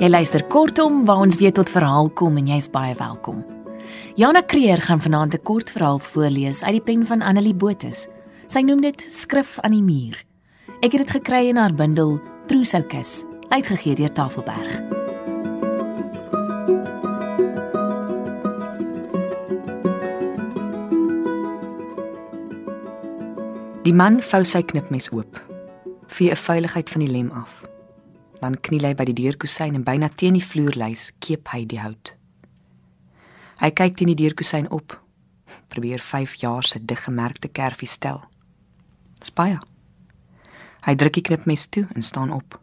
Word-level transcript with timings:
Jy 0.00 0.08
luister 0.08 0.40
kortom 0.48 1.02
waar 1.04 1.26
ons 1.26 1.36
weer 1.36 1.52
tot 1.52 1.68
verhaal 1.68 2.06
kom 2.16 2.38
en 2.40 2.46
jy's 2.48 2.70
baie 2.72 2.94
welkom. 2.96 3.42
Jana 4.16 4.40
Kreer 4.40 4.80
gaan 4.80 5.00
vanaand 5.00 5.34
'n 5.34 5.42
kort 5.44 5.70
verhaal 5.70 5.98
voorlees 5.98 6.62
uit 6.64 6.72
die 6.72 6.80
pen 6.80 7.04
van 7.06 7.20
Annelie 7.22 7.54
Botus. 7.54 8.06
Sy 8.48 8.60
noem 8.60 8.80
dit 8.80 9.04
Skrif 9.08 9.58
aan 9.60 9.72
die 9.72 9.82
muur. 9.82 10.24
Ek 10.80 10.92
het 10.92 11.06
dit 11.06 11.10
gekry 11.10 11.48
in 11.48 11.56
haar 11.56 11.74
bundel 11.74 12.18
Trousoukus, 12.46 13.24
uitgegee 13.50 13.94
deur 13.94 14.12
Tafelberg. 14.12 14.80
Die 23.82 23.94
man 23.94 24.22
vou 24.22 24.44
sy 24.44 24.62
knipmes 24.62 25.12
oop. 25.12 25.44
Vee 26.06 26.30
'n 26.30 26.36
veiligheid 26.36 26.90
van 26.90 27.00
die 27.00 27.12
lem 27.12 27.30
af. 27.30 27.69
Dan 28.40 28.56
kniel 28.64 28.88
hy 28.88 28.94
by 28.96 29.04
die 29.10 29.16
deurkusyn 29.16 29.76
en 29.76 29.84
byna 29.84 30.08
teen 30.16 30.38
die 30.38 30.44
vloerlys 30.44 31.10
keep 31.20 31.50
hy 31.52 31.66
die 31.68 31.80
hout. 31.82 32.14
Hy 33.60 33.68
kyk 33.76 33.98
teen 33.98 34.08
die 34.12 34.16
deurkusyn 34.16 34.70
op. 34.72 34.96
Probeer 35.68 36.00
5 36.00 36.38
jaar 36.40 36.64
se 36.64 36.80
diggemerkte 36.80 37.50
kerfie 37.52 37.88
stel. 37.88 38.22
Spaia. 39.20 39.60
Hy 40.86 40.94
druk 40.96 41.18
die 41.18 41.26
knipmes 41.28 41.66
toe 41.68 41.84
en 41.94 42.02
staan 42.02 42.32
op. 42.32 42.56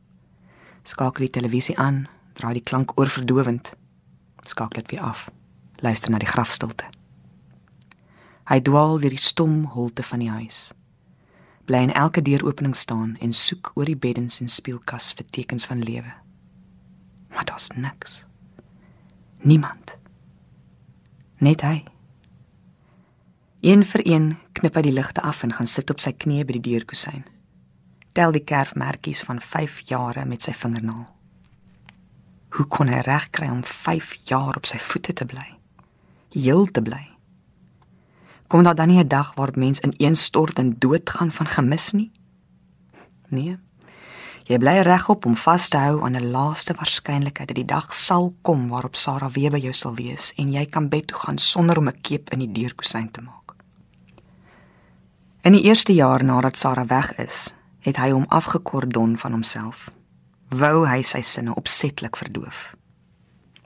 Skakel 0.87 1.27
die 1.27 1.35
televisie 1.37 1.77
aan, 1.77 2.07
draai 2.33 2.57
die 2.57 2.65
klank 2.65 2.95
oorverdowend. 2.97 3.69
Skakel 4.49 4.81
dit 4.81 4.95
weer 4.95 5.05
af. 5.05 5.27
Luister 5.85 6.09
na 6.09 6.17
die 6.17 6.29
grafstilte. 6.29 6.89
Hy 8.49 8.57
dwaal 8.65 8.97
deur 9.03 9.13
die 9.13 9.21
stom 9.21 9.67
holte 9.75 10.01
van 10.07 10.23
die 10.23 10.33
huis 10.33 10.71
bly 11.67 11.81
in 11.83 11.93
elke 11.93 12.21
deuropening 12.23 12.75
staan 12.75 13.17
en 13.19 13.33
soek 13.35 13.73
oor 13.75 13.89
die 13.89 13.99
beddens 13.99 14.39
en 14.39 14.47
speelkas 14.49 15.11
vir 15.17 15.27
tekens 15.35 15.67
van 15.67 15.83
lewe. 15.83 16.13
Maar 17.35 17.45
daar's 17.45 17.67
niks. 17.75 18.21
Niemand. 19.43 19.97
Net 21.43 21.61
hy. 21.61 21.83
Een 23.59 23.83
vir 23.83 24.05
een 24.07 24.29
knip 24.55 24.79
hy 24.79 24.85
die 24.87 24.95
ligte 24.95 25.21
af 25.21 25.43
en 25.43 25.51
gaan 25.57 25.67
sit 25.67 25.91
op 25.91 25.99
sy 25.99 26.13
knieë 26.15 26.47
by 26.47 26.55
die 26.55 26.65
deurkusyn. 26.69 27.27
Tel 28.15 28.31
die 28.31 28.45
kerfmerkies 28.47 29.25
van 29.27 29.43
5 29.43 29.83
jare 29.91 30.23
met 30.25 30.47
sy 30.47 30.55
vingernaal. 30.55 31.05
Hoe 32.55 32.65
kon 32.71 32.87
hy 32.87 33.03
regkry 33.03 33.51
om 33.51 33.63
5 33.63 34.15
jaar 34.31 34.55
op 34.55 34.65
sy 34.65 34.79
voete 34.79 35.13
te 35.13 35.27
bly? 35.27 35.49
Heel 36.31 36.65
te 36.71 36.81
bly. 36.81 37.16
Kom 38.47 38.63
daar 38.63 38.75
dan 38.75 38.87
nie 38.87 39.03
'n 39.03 39.07
dag 39.07 39.33
waarop 39.35 39.55
mens 39.55 39.79
ineenstort 39.79 40.59
en 40.59 40.75
doodgaan 40.77 41.31
van 41.31 41.47
gemis 41.47 41.91
nie? 41.91 42.11
Nee. 43.27 43.57
Jy 44.43 44.57
bly 44.57 44.79
regop 44.79 45.25
om 45.25 45.35
vas 45.35 45.67
te 45.67 45.77
hou 45.77 46.03
aan 46.03 46.15
'n 46.15 46.31
laaste 46.31 46.73
waarskynlikheid 46.73 47.47
dat 47.47 47.55
die 47.55 47.65
dag 47.65 47.93
sal 47.93 48.35
kom 48.41 48.67
waarop 48.67 48.95
Sarah 48.95 49.31
weer 49.31 49.51
by 49.51 49.57
jou 49.57 49.73
sal 49.73 49.95
wees 49.95 50.33
en 50.35 50.51
jy 50.51 50.65
kan 50.65 50.89
bed 50.89 51.07
toe 51.07 51.17
gaan 51.17 51.37
sonder 51.37 51.77
om 51.77 51.87
'n 51.87 52.01
keep 52.01 52.29
in 52.29 52.39
die 52.39 52.51
deurkusyn 52.51 53.11
te 53.11 53.21
maak. 53.21 53.55
In 55.41 55.51
die 55.51 55.63
eerste 55.63 55.93
jaar 55.93 56.23
nadat 56.23 56.57
Sarah 56.57 56.87
weg 56.87 57.15
is, 57.15 57.53
het 57.79 57.97
hy 57.97 58.09
hom 58.09 58.25
afgekordon 58.27 59.17
van 59.17 59.31
homself. 59.31 59.91
Wou 60.49 60.87
hy 60.87 61.01
sy 61.01 61.21
sinne 61.21 61.55
opsetlik 61.55 62.15
verdoof. 62.15 62.75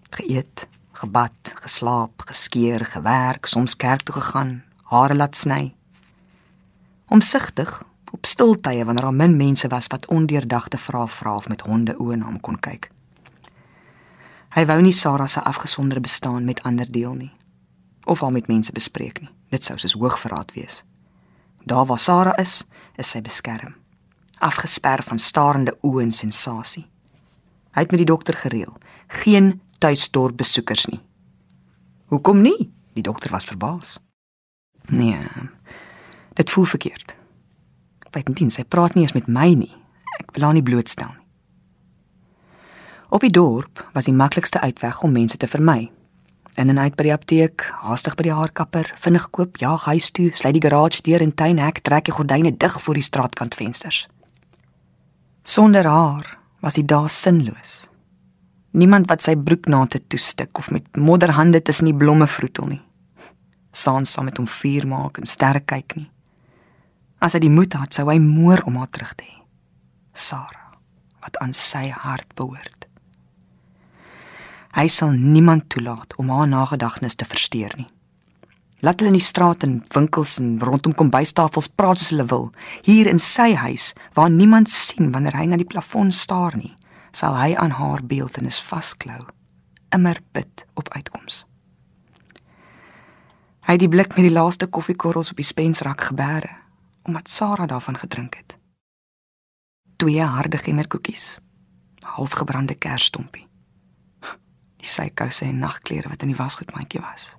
Geëet, 0.10 0.68
gebad, 0.92 1.54
geslaap, 1.64 2.22
geskeer, 2.26 2.86
gewerk, 2.86 3.46
soms 3.46 3.76
kerk 3.76 4.02
toe 4.02 4.16
gegaan, 4.16 4.64
hare 4.92 5.16
laat 5.16 5.36
sny. 5.36 5.72
Omsigtig 7.08 7.84
op 8.12 8.26
stiltye 8.26 8.86
wanneer 8.86 9.08
daar 9.08 9.14
min 9.14 9.38
mense 9.38 9.68
was 9.68 9.88
wat 9.88 10.08
ondeurdagte 10.12 10.78
vrae 10.78 11.08
vra 11.08 11.36
of 11.36 11.48
met 11.48 11.62
honde 11.62 11.96
oë 11.96 12.18
na 12.20 12.28
hom 12.28 12.40
kon 12.44 12.60
kyk. 12.60 12.90
Hy 14.52 14.66
wou 14.68 14.82
nie 14.84 14.92
Sarah 14.92 15.30
se 15.32 15.40
afgesonderde 15.40 16.04
bestaan 16.04 16.44
met 16.46 16.64
ander 16.68 16.92
deel 16.92 17.14
nie 17.14 17.32
of 18.06 18.24
al 18.24 18.32
met 18.32 18.48
mense 18.48 18.72
bespreek 18.74 19.22
nie. 19.22 19.30
Dit 19.54 19.64
sou 19.64 19.78
soos 19.78 19.94
hoogverraad 19.94 20.52
wees. 20.58 20.84
Daar 21.64 21.86
waar 21.86 22.00
Sarah 22.00 22.36
is, 22.40 22.66
is 22.98 23.14
sy 23.14 23.22
beskerm. 23.22 23.76
Afgesper 24.40 25.04
van 25.08 25.20
starende 25.20 25.78
oë 25.86 26.02
en 26.02 26.12
sensasie. 26.12 26.88
Hy 27.72 27.86
het 27.86 27.92
met 27.94 28.02
die 28.02 28.10
dokter 28.10 28.36
gereël, 28.36 28.74
geen 29.22 29.62
tuisdorp 29.80 30.42
besoekers 30.42 30.90
nie. 30.92 31.00
Hoekom 32.12 32.42
nie? 32.42 32.72
Die 32.98 33.06
dokter 33.06 33.32
was 33.32 33.46
verbaas. 33.48 34.00
Nee. 34.90 35.20
Dit 36.34 36.50
voel 36.50 36.64
verkeerd. 36.64 37.16
Buitendien, 38.12 38.52
sy 38.52 38.64
praat 38.64 38.96
nie 38.96 39.06
eens 39.06 39.16
met 39.16 39.28
my 39.28 39.54
nie. 39.56 39.74
Ek 40.20 40.34
wil 40.36 40.48
haar 40.48 40.56
nie 40.58 40.66
blootstel 40.66 41.08
nie. 41.08 41.20
Op 43.12 43.24
die 43.26 43.32
dorp 43.32 43.82
was 43.92 44.08
die 44.08 44.16
maklikste 44.16 44.62
uitweg 44.64 45.02
om 45.04 45.12
mense 45.12 45.38
te 45.38 45.48
vermy. 45.48 45.92
In 46.56 46.70
en 46.70 46.80
uit 46.80 46.96
by 46.96 47.04
die 47.08 47.14
apteek, 47.14 47.66
haastig 47.84 48.16
by 48.16 48.28
die 48.28 48.36
haarkapper, 48.36 48.88
vinnig 49.00 49.26
koop, 49.36 49.60
jaag 49.60 49.88
huis 49.92 50.12
toe, 50.16 50.30
sluit 50.36 50.56
die 50.56 50.64
garage 50.64 51.04
deur 51.04 51.24
en 51.24 51.34
tuinhek, 51.36 51.82
trek 51.84 52.08
die 52.08 52.16
gordyne 52.16 52.54
dig 52.56 52.78
voor 52.84 53.00
die 53.00 53.04
straatkant 53.04 53.56
vensters. 53.56 54.06
Sonder 55.44 55.88
haar 55.88 56.38
was 56.64 56.80
die 56.80 56.86
dae 56.88 57.12
sinloos. 57.12 57.90
Niemand 58.72 59.12
wat 59.12 59.24
sy 59.24 59.36
broeknate 59.36 60.00
toestik 60.08 60.58
of 60.58 60.72
met 60.72 60.96
modderhande 60.96 61.62
tussen 61.62 61.92
die 61.92 61.96
blomme 61.96 62.28
vroetel 62.28 62.72
nie 62.76 62.82
saans 63.72 64.12
saam 64.12 64.28
met 64.28 64.38
hom 64.38 64.48
vuur 64.48 64.88
maak 64.88 65.18
en 65.22 65.30
sterre 65.30 65.64
kyk 65.64 65.96
nie. 65.96 66.10
As 67.22 67.36
hy 67.38 67.44
die 67.44 67.54
moed 67.54 67.76
het, 67.78 67.94
sou 67.94 68.08
hy 68.10 68.18
moer 68.20 68.64
om 68.66 68.80
haar 68.82 68.90
terug 68.90 69.14
te 69.16 69.26
hê. 69.28 69.38
Sarah, 70.14 70.76
wat 71.22 71.38
aan 71.44 71.54
sy 71.54 71.90
hart 71.94 72.34
behoort. 72.36 72.88
Hy 74.76 74.88
sal 74.88 75.12
niemand 75.12 75.70
toelaat 75.70 76.16
om 76.18 76.32
haar 76.32 76.48
nagedagtenis 76.48 77.18
te 77.20 77.28
versteur 77.28 77.74
nie. 77.78 77.90
Laat 78.82 78.98
hulle 79.00 79.12
in 79.12 79.20
die 79.20 79.24
straat 79.24 79.64
en 79.68 79.82
winkels 79.94 80.40
en 80.42 80.56
rondom 80.64 80.96
kombuistafels 80.98 81.70
praat 81.78 82.02
soos 82.02 82.14
hulle 82.16 82.26
wil. 82.32 82.48
Hier 82.88 83.06
in 83.12 83.20
sy 83.22 83.52
huis 83.54 83.92
waar 84.18 84.32
niemand 84.34 84.72
sien 84.74 85.12
wanneer 85.14 85.38
hy 85.38 85.46
na 85.52 85.60
die 85.62 85.70
plafon 85.70 86.10
staar 86.16 86.58
nie, 86.58 86.74
sal 87.14 87.38
hy 87.38 87.54
aan 87.54 87.78
haar 87.78 88.02
beeldenis 88.02 88.62
vasklou. 88.64 89.22
Immer 89.94 90.24
bid 90.34 90.66
op 90.80 90.90
uitkoms. 90.96 91.44
Hy 93.72 93.78
het 93.78 93.86
die 93.86 93.96
blik 93.96 94.18
met 94.18 94.26
die 94.28 94.34
laaste 94.36 94.68
koffiekorrels 94.68 95.30
op 95.32 95.38
die 95.40 95.46
spensrak 95.48 96.02
gebeere, 96.04 96.50
omdat 97.08 97.30
Sarah 97.32 97.70
daarvan 97.72 97.96
gedrink 97.98 98.36
het. 98.36 98.58
Twee 99.96 100.26
harde 100.28 100.58
gemmerkoekies, 100.58 101.38
halfgebrande 102.04 102.76
kersstompie. 102.76 103.46
Die 104.76 104.92
sykouse 104.92 105.48
en 105.48 105.64
nagklere 105.64 106.12
wat 106.12 106.28
in 106.28 106.34
die 106.34 106.36
wasgoedmandjie 106.36 107.00
was. 107.00 107.30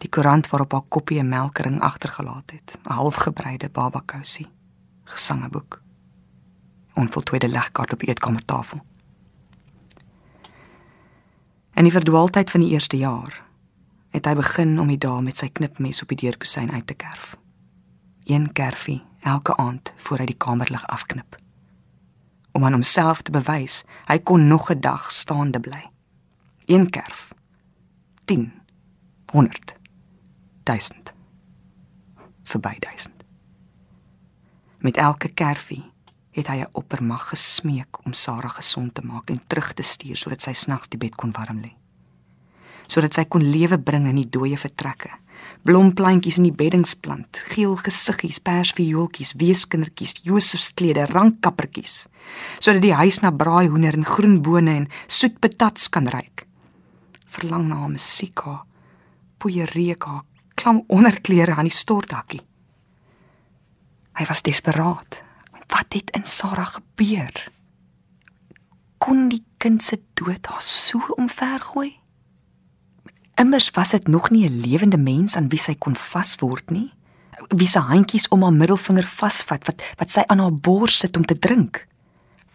Die 0.00 0.08
koerant 0.08 0.48
waarop 0.48 0.72
haar 0.72 0.88
koppie 0.88 1.20
'n 1.20 1.28
melkring 1.28 1.80
agtergelaat 1.80 2.50
het, 2.56 2.78
'n 2.88 2.92
halfgebreide 2.92 3.68
babakousie, 3.68 4.48
gesangeboek. 5.04 5.82
Onvoltooide 6.94 7.48
legkaart 7.48 7.92
op 7.92 7.98
die 7.98 8.08
eetkamertafel. 8.08 8.80
En 11.74 11.82
die 11.82 11.92
verdwaaltyd 11.92 12.50
van 12.50 12.60
die 12.60 12.70
eerste 12.70 12.96
jaar 12.96 13.44
het 14.14 14.28
hy 14.30 14.34
begin 14.38 14.76
om 14.78 14.90
die 14.92 15.00
dae 15.02 15.22
met 15.26 15.40
sy 15.40 15.48
knipmes 15.50 16.04
op 16.04 16.12
die 16.12 16.20
deurkusyn 16.22 16.70
uit 16.70 16.86
te 16.86 16.94
kerf. 16.94 17.34
Een 18.30 18.52
kerfie 18.54 19.02
elke 19.26 19.56
aand 19.58 19.90
voor 20.06 20.22
hy 20.22 20.28
die 20.30 20.38
kamerlig 20.38 20.84
afknip. 20.86 21.34
Om 22.54 22.64
aan 22.64 22.78
homself 22.78 23.24
te 23.26 23.34
bewys 23.34 23.82
hy 24.06 24.20
kon 24.22 24.46
nog 24.46 24.70
'n 24.70 24.80
dag 24.80 25.10
staande 25.10 25.60
bly. 25.60 25.90
Een 26.66 26.90
kerf. 26.90 27.34
10 28.24 28.52
100 29.32 29.74
1000 30.62 31.12
verby 32.44 32.78
1000. 32.78 33.10
Met 34.78 34.96
elke 34.96 35.28
kerfie 35.28 35.92
het 36.30 36.46
hy 36.46 36.62
'n 36.62 36.72
oppermag 36.72 37.28
gesmeek 37.28 38.04
om 38.06 38.12
Sarah 38.12 38.54
gesond 38.54 38.94
te 38.94 39.02
maak 39.04 39.30
en 39.30 39.42
terug 39.46 39.72
te 39.72 39.82
stuur 39.82 40.16
sodat 40.16 40.42
sy 40.42 40.52
snags 40.52 40.88
die 40.88 40.98
bed 40.98 41.14
kon 41.14 41.32
warm 41.32 41.60
lê 41.60 41.83
sodat 42.86 43.16
sy 43.16 43.24
kon 43.28 43.44
lewe 43.44 43.78
bring 43.78 44.08
in 44.10 44.20
die 44.20 44.30
dooie 44.30 44.58
vertrekke. 44.60 45.10
Blomplantjies 45.64 46.38
in 46.40 46.48
die 46.48 46.56
beddingsplant, 46.56 47.40
geel 47.52 47.76
gesiggies, 47.80 48.40
persviooltjies, 48.44 49.32
weeskindertjies, 49.40 50.18
Josefsklede, 50.26 51.06
rankkappertjies, 51.08 52.04
sodat 52.58 52.84
die 52.84 52.94
huis 52.96 53.20
na 53.24 53.32
braai 53.32 53.70
hoender 53.72 53.96
en 53.96 54.04
groen 54.08 54.40
bone 54.44 54.76
en 54.82 54.88
soet 55.08 55.40
patats 55.40 55.88
kan 55.88 56.08
ruik. 56.12 56.44
Verlang 57.34 57.66
na 57.70 57.88
musiek, 57.88 58.44
poeiereka, 59.40 60.20
klam 60.54 60.84
onderklere 60.88 61.56
aan 61.56 61.68
die 61.68 61.74
storthakkie. 61.74 62.44
Hy 64.14 64.24
was 64.28 64.44
desperaat. 64.46 65.22
Wat 65.72 65.96
het 65.96 66.12
in 66.14 66.24
Sarah 66.28 66.68
gebeur? 66.76 67.34
Kon 69.02 69.28
die 69.28 69.42
kind 69.58 69.82
se 69.82 69.98
dood 70.14 70.46
haar 70.46 70.62
so 70.62 71.00
omvergooi? 71.16 72.03
Immers 73.34 73.70
was 73.70 73.90
dit 73.90 74.06
nog 74.06 74.30
nie 74.30 74.48
'n 74.48 74.60
lewende 74.60 74.96
mens 74.96 75.36
aan 75.36 75.48
wie 75.48 75.58
sy 75.58 75.74
kon 75.74 75.96
vasword 75.96 76.70
nie. 76.70 76.92
Wie 77.48 77.68
se 77.68 77.78
handjies 77.78 78.28
om 78.28 78.42
haar 78.42 78.52
middelvinger 78.52 79.04
vasvat 79.04 79.66
wat 79.66 79.82
wat 79.96 80.10
sy 80.10 80.22
aan 80.26 80.38
haar 80.38 80.54
bors 80.54 80.98
sit 80.98 81.16
om 81.16 81.24
te 81.24 81.38
drink. 81.38 81.86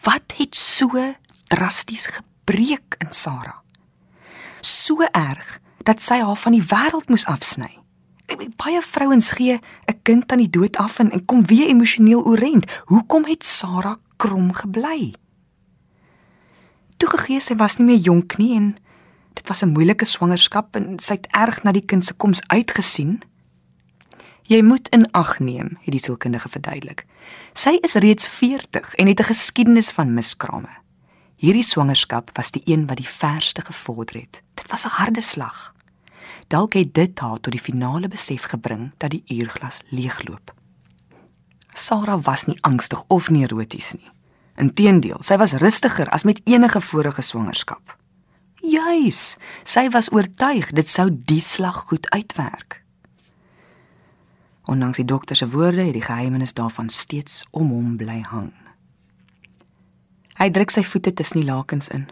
Wat 0.02 0.34
het 0.38 0.56
so 0.56 1.16
drasties 1.48 2.10
breek 2.44 2.96
in 2.98 3.12
Sarah. 3.12 3.60
So 4.62 5.02
erg 5.12 5.60
dat 5.84 6.02
sy 6.02 6.20
haar 6.22 6.36
van 6.36 6.52
die 6.52 6.64
wêreld 6.64 7.10
moes 7.10 7.26
afsny. 7.26 7.78
Baie 8.56 8.81
vrouens 8.81 9.31
gee 9.31 9.60
'n 9.86 10.00
kind 10.02 10.31
aan 10.31 10.38
die 10.38 10.50
dood 10.50 10.78
af 10.78 11.00
en, 11.00 11.12
en 11.12 11.26
kom 11.26 11.46
weer 11.46 11.68
emosioneel 11.68 12.26
oorent. 12.26 12.72
Hoekom 12.86 13.26
het 13.26 13.46
Sarah 13.46 13.98
krom 14.16 14.54
gebly? 14.54 15.14
Toegegee 16.98 17.40
sy 17.40 17.56
was 17.56 17.78
nie 17.78 17.86
meer 17.86 17.98
jonk 18.04 18.38
nie 18.38 18.56
en 18.56 18.78
was 19.50 19.62
'n 19.63 19.74
moeilike 19.74 20.06
swangerskap 20.06 20.75
en 20.75 21.00
sy 21.00 21.13
het 21.13 21.28
erg 21.31 21.63
na 21.63 21.72
die 21.72 21.86
kind 21.86 22.06
se 22.06 22.13
koms 22.13 22.42
uitgesien. 22.48 23.22
Jy 24.44 24.62
moet 24.62 24.88
in 24.90 25.12
ag 25.12 25.40
neem, 25.40 25.78
het 25.81 25.92
die 25.92 26.00
sielkundige 26.00 26.50
verduidelik. 26.50 27.06
Sy 27.54 27.78
is 27.81 27.94
reeds 27.94 28.28
40 28.28 28.96
en 28.96 29.07
het 29.07 29.19
'n 29.19 29.24
geskiedenis 29.24 29.92
van 29.92 30.13
miskrame. 30.13 30.69
Hierdie 31.36 31.63
swangerskap 31.63 32.30
was 32.34 32.51
die 32.51 32.62
een 32.66 32.88
wat 32.88 32.98
die 32.98 33.07
verste 33.07 33.62
gevorder 33.62 34.16
het. 34.16 34.42
Dit 34.54 34.72
was 34.72 34.86
'n 34.86 34.90
harde 34.90 35.22
slag. 35.22 35.74
Dalk 36.48 36.74
het 36.74 36.94
dit 36.94 37.19
haar 37.19 37.40
tot 37.40 37.52
die 37.52 37.62
finale 37.62 38.07
besef 38.07 38.44
gebring 38.44 38.92
dat 38.98 39.10
die 39.10 39.24
uurglas 39.28 39.81
leegloop. 39.90 40.54
Sarah 41.74 42.24
was 42.24 42.45
nie 42.45 42.57
angstig 42.62 43.04
of 43.07 43.30
neuroties 43.30 43.94
nie. 43.94 44.10
Inteendeel, 44.56 45.18
sy 45.24 45.38
was 45.38 45.54
rustiger 45.54 46.10
as 46.10 46.24
met 46.24 46.42
enige 46.44 46.81
vorige 46.81 47.22
swangerskap. 47.22 47.95
Juis, 48.60 49.38
sy 49.64 49.88
was 49.94 50.12
oortuig 50.12 50.72
dit 50.76 50.88
sou 50.88 51.08
die 51.12 51.42
slag 51.42 51.86
goed 51.88 52.10
uitwerk. 52.12 52.82
Ondanks 54.70 55.00
die 55.02 55.08
dokter 55.08 55.36
se 55.36 55.48
woorde 55.50 55.88
het 55.88 55.96
die 55.96 56.06
geheimenis 56.06 56.54
daarvan 56.54 56.90
steeds 56.90 57.46
om 57.52 57.72
hom 57.74 57.96
bly 57.98 58.20
hang. 58.22 58.52
Hy 60.40 60.50
druk 60.56 60.72
sy 60.72 60.84
voete 60.88 61.12
tussen 61.14 61.42
die 61.42 61.50
lakens 61.50 61.90
in. 61.92 62.06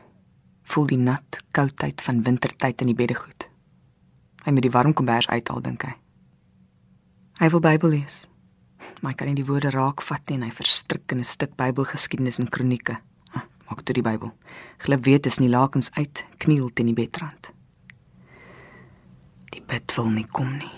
Voel 0.68 0.88
die 0.90 1.00
nat 1.00 1.40
koudheid 1.56 2.02
van 2.04 2.24
wintertyd 2.26 2.82
in 2.84 2.92
die 2.92 2.98
beddegoed. 2.98 3.48
Hy 4.44 4.52
moet 4.52 4.66
die 4.66 4.74
warm 4.74 4.96
kombers 4.96 5.30
uithaal 5.32 5.62
dink 5.64 5.86
hy. 5.88 5.94
Hy 7.40 7.50
wil 7.54 7.64
Bybel 7.64 7.94
lees. 8.00 8.26
Maar 9.02 9.14
hy 9.14 9.18
kan 9.20 9.30
nie 9.30 9.38
die 9.38 9.48
woorde 9.48 9.72
raak 9.72 10.02
vat 10.02 10.24
nie 10.28 10.40
en 10.40 10.48
hy 10.48 10.52
verstrik 10.52 11.12
in 11.12 11.20
'n 11.20 11.28
stuk 11.28 11.56
Bybelgeskiedenis 11.56 12.40
en 12.40 12.50
kronieke. 12.50 12.98
Maak 13.68 13.84
toe 13.84 13.96
die 13.98 14.06
Bybel. 14.06 14.32
Glip 14.84 15.04
weet 15.06 15.26
is 15.26 15.40
nie 15.40 15.50
lakens 15.52 15.92
uit, 16.00 16.24
kniel 16.38 16.70
teen 16.74 16.92
die 16.92 16.98
bedrand. 16.98 17.52
Die 19.52 19.62
bed 19.62 19.94
wil 19.96 20.10
nie 20.14 20.28
kom 20.32 20.58
nie. 20.58 20.72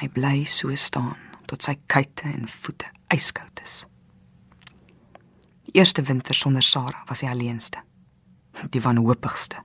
Hy 0.00 0.08
bly 0.08 0.44
so 0.48 0.72
staan 0.76 1.16
tot 1.50 1.64
sy 1.66 1.74
kuite 1.90 2.28
en 2.30 2.48
voete 2.48 2.88
yskoud 3.12 3.60
is. 3.64 3.84
Die 5.66 5.74
eerste 5.80 6.02
winter 6.06 6.34
sonder 6.34 6.62
Sarah 6.62 7.02
was 7.08 7.24
hy 7.24 7.32
alleenste. 7.32 7.82
Die 8.70 8.82
wanhoopigste. 8.82 9.60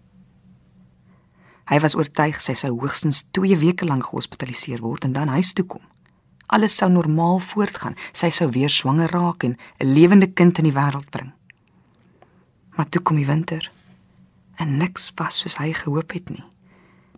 Hy 1.70 1.80
was 1.82 1.96
oortuig 1.98 2.42
sy 2.44 2.54
sou 2.58 2.76
hoogstens 2.76 3.24
2 3.34 3.58
weke 3.62 3.88
lank 3.88 4.10
gehospitaliseer 4.10 4.84
word 4.84 5.08
en 5.08 5.16
dan 5.16 5.32
huis 5.34 5.54
toe 5.58 5.66
kom. 5.66 5.82
Alles 6.54 6.76
sou 6.78 6.92
normaal 6.94 7.40
voortgaan. 7.42 7.96
Sy 8.14 8.30
sou 8.30 8.52
weer 8.54 8.70
swanger 8.70 9.10
raak 9.10 9.44
en 9.44 9.58
'n 9.80 9.94
lewende 9.94 10.28
kind 10.28 10.58
in 10.58 10.70
die 10.70 10.78
wêreld 10.78 11.10
bring. 11.10 11.34
Maar 12.76 12.90
toe 12.90 13.02
kom 13.02 13.20
die 13.20 13.28
winter 13.28 13.72
en 14.56 14.78
niks 14.78 15.12
was 15.20 15.40
soos 15.40 15.58
hy 15.60 15.74
gehoop 15.76 16.14
het 16.16 16.30
nie. 16.30 16.44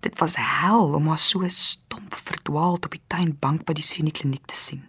Dit 0.01 0.17
was 0.21 0.37
hel 0.37 0.93
om 0.93 1.09
haar 1.09 1.21
so 1.21 1.47
stomp 1.47 2.15
verdwaald 2.15 2.85
op 2.85 2.93
die 2.93 3.03
tuinbank 3.07 3.65
by 3.65 3.73
die 3.77 3.85
siniekliniek 3.85 4.45
te 4.45 4.55
sien. 4.55 4.85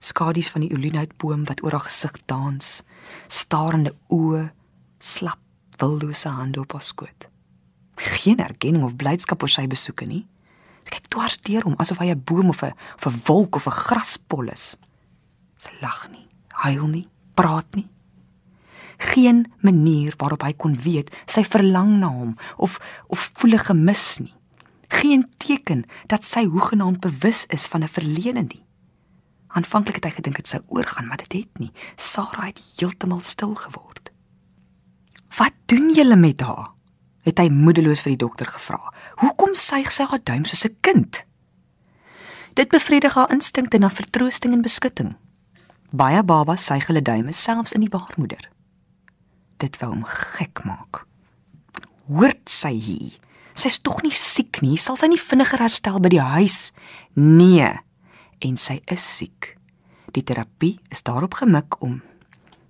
Skadu's 0.00 0.48
van 0.48 0.64
die 0.64 0.72
olienhoutboom 0.72 1.44
wat 1.48 1.62
oor 1.64 1.76
haar 1.76 1.88
gesig 1.88 2.16
dans, 2.28 2.80
starende 3.28 3.92
oë, 4.08 4.48
slap, 4.98 5.40
wildose 5.80 6.28
hande 6.28 6.60
op 6.60 6.72
haar 6.72 6.84
skoot. 6.84 7.28
Geen 8.00 8.40
erkenning 8.40 8.84
of 8.84 8.96
blydskap 8.96 9.42
oor 9.44 9.52
sy 9.52 9.66
besoeke 9.68 10.08
nie 10.08 10.24
kyk 10.90 11.08
dwars 11.12 11.38
deur 11.46 11.66
hom 11.66 11.78
asof 11.82 12.00
hy 12.02 12.10
'n 12.10 12.24
boom 12.28 12.50
of 12.50 12.62
'n 12.64 12.74
of 12.98 13.06
'n 13.06 13.20
wolk 13.26 13.56
of 13.56 13.66
'n 13.66 13.80
graspol 13.84 14.48
is. 14.48 14.76
Sy 15.56 15.72
lag 15.80 16.08
nie, 16.10 16.26
huil 16.64 16.86
nie, 16.86 17.08
praat 17.34 17.68
nie. 17.74 17.88
Geen 19.00 19.46
manier 19.64 20.14
waarop 20.20 20.42
hy 20.44 20.52
kon 20.52 20.76
weet 20.76 21.12
sy 21.26 21.44
verlang 21.44 21.98
na 22.02 22.10
hom 22.12 22.34
of 22.56 22.78
of 23.08 23.30
voel 23.40 23.56
'n 23.56 23.66
gemis 23.68 24.18
nie. 24.18 24.34
Geen 24.88 25.24
teken 25.36 25.84
dat 26.06 26.24
sy 26.24 26.44
hoegenaamd 26.44 27.00
bewus 27.00 27.46
is 27.46 27.66
van 27.66 27.82
'n 27.82 27.88
verlede 27.88 28.42
nie. 28.42 28.64
Aanvanklik 29.48 29.94
het 29.94 30.04
hy 30.04 30.10
gedink 30.10 30.36
dit 30.36 30.48
sou 30.48 30.62
oorgaan, 30.66 31.06
maar 31.06 31.16
dit 31.16 31.32
het 31.32 31.58
nie. 31.58 31.72
Sarah 31.96 32.46
het 32.46 32.60
heeltemal 32.76 33.20
stil 33.20 33.54
geword. 33.54 34.10
"Wat 35.36 35.52
doen 35.66 35.92
julle 35.94 36.16
met 36.16 36.40
haar?" 36.40 36.70
het 37.20 37.38
hy 37.38 37.48
moedeloos 37.52 38.00
vir 38.00 38.14
die 38.14 38.24
dokter 38.24 38.46
gevra. 38.46 38.92
Hoekom 39.16 39.54
suig 39.54 39.92
sy 39.92 40.06
haar 40.08 40.22
duim 40.24 40.44
soos 40.44 40.64
'n 40.64 40.76
kind? 40.80 41.24
Dit 42.54 42.68
bevredig 42.68 43.14
haar 43.14 43.30
instinkte 43.30 43.78
na 43.78 43.90
vertroosting 43.90 44.54
en 44.54 44.62
beskutting. 44.62 45.16
Baie 45.90 46.22
babas 46.22 46.64
suig 46.64 46.86
hulle 46.86 47.02
duime 47.02 47.32
selfs 47.32 47.72
in 47.72 47.80
die 47.80 47.88
baarmoeder. 47.88 48.50
Dit 49.60 49.76
wou 49.80 49.92
hom 49.92 50.04
gek 50.08 50.62
maak. 50.64 51.04
Hoort 52.08 52.48
sy 52.48 52.72
hier? 52.80 53.16
Sy's 53.54 53.80
tog 53.84 54.00
nie 54.02 54.14
siek 54.14 54.62
nie, 54.64 54.78
sal 54.80 54.96
sy 54.96 55.10
nie 55.12 55.20
vinniger 55.20 55.60
herstel 55.60 56.00
by 56.00 56.08
die 56.12 56.22
huis? 56.22 56.70
Nee. 57.14 57.68
En 58.40 58.56
sy 58.56 58.80
is 58.88 59.04
siek. 59.04 59.54
Die 60.16 60.24
terapie 60.24 60.78
is 60.90 61.04
daarop 61.06 61.36
gemik 61.42 61.76
om 61.84 62.00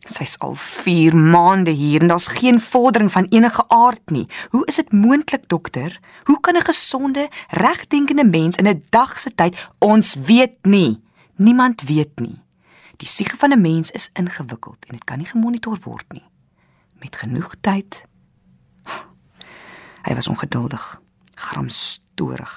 Sy's 0.08 0.38
al 0.40 0.54
4 0.56 1.12
maande 1.12 1.70
hier 1.76 2.00
en 2.00 2.08
daar's 2.08 2.30
geen 2.32 2.60
vordering 2.60 3.12
van 3.12 3.26
enige 3.28 3.64
aard 3.68 4.10
nie. 4.10 4.26
Hoe 4.48 4.64
is 4.66 4.80
dit 4.80 4.92
moontlik, 4.92 5.48
dokter? 5.48 6.00
Hoe 6.24 6.40
kan 6.40 6.56
'n 6.56 6.64
gesonde, 6.64 7.28
regdenkende 7.48 8.24
mens 8.24 8.56
in 8.56 8.66
'n 8.66 8.82
dag 8.88 9.18
se 9.18 9.34
tyd 9.34 9.68
ons 9.78 10.14
weet 10.14 10.56
nie. 10.62 11.00
Niemand 11.36 11.82
weet 11.82 12.20
nie. 12.20 12.40
Die 12.96 13.08
siege 13.08 13.36
van 13.36 13.52
'n 13.52 13.60
mens 13.60 13.90
is 13.90 14.10
ingewikkeld 14.12 14.84
en 14.86 14.96
dit 14.96 15.04
kan 15.04 15.18
nie 15.18 15.26
gemonitor 15.26 15.78
word 15.84 16.12
nie. 16.12 16.29
Met 17.00 17.16
genoeg 17.16 17.54
tyd. 17.60 18.02
Hy 20.04 20.14
was 20.16 20.28
ongeduldig, 20.28 21.00
gramstorig. 21.34 22.52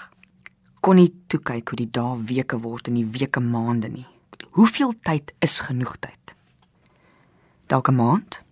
Kon 0.84 1.00
nie 1.00 1.12
toe 1.32 1.40
kyk 1.40 1.72
hoe 1.72 1.80
die 1.80 1.90
dae 1.92 2.18
weke 2.28 2.60
word 2.60 2.88
en 2.92 2.98
die 3.00 3.08
weke 3.08 3.40
maande 3.44 3.88
nie. 3.92 4.08
Hoeveel 4.56 4.94
tyd 5.04 5.32
is 5.44 5.60
genoeg 5.64 5.96
tyd? 6.04 6.36
Dalk 7.72 7.88
'n 7.90 7.96
maand? 7.96 8.44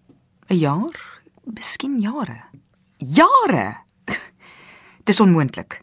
'n 0.47 0.57
Jaar? 0.57 0.97
Miskien 1.43 1.99
jare. 1.99 2.43
Jare. 2.97 3.77
Dis 5.07 5.19
onmoontlik. 5.19 5.81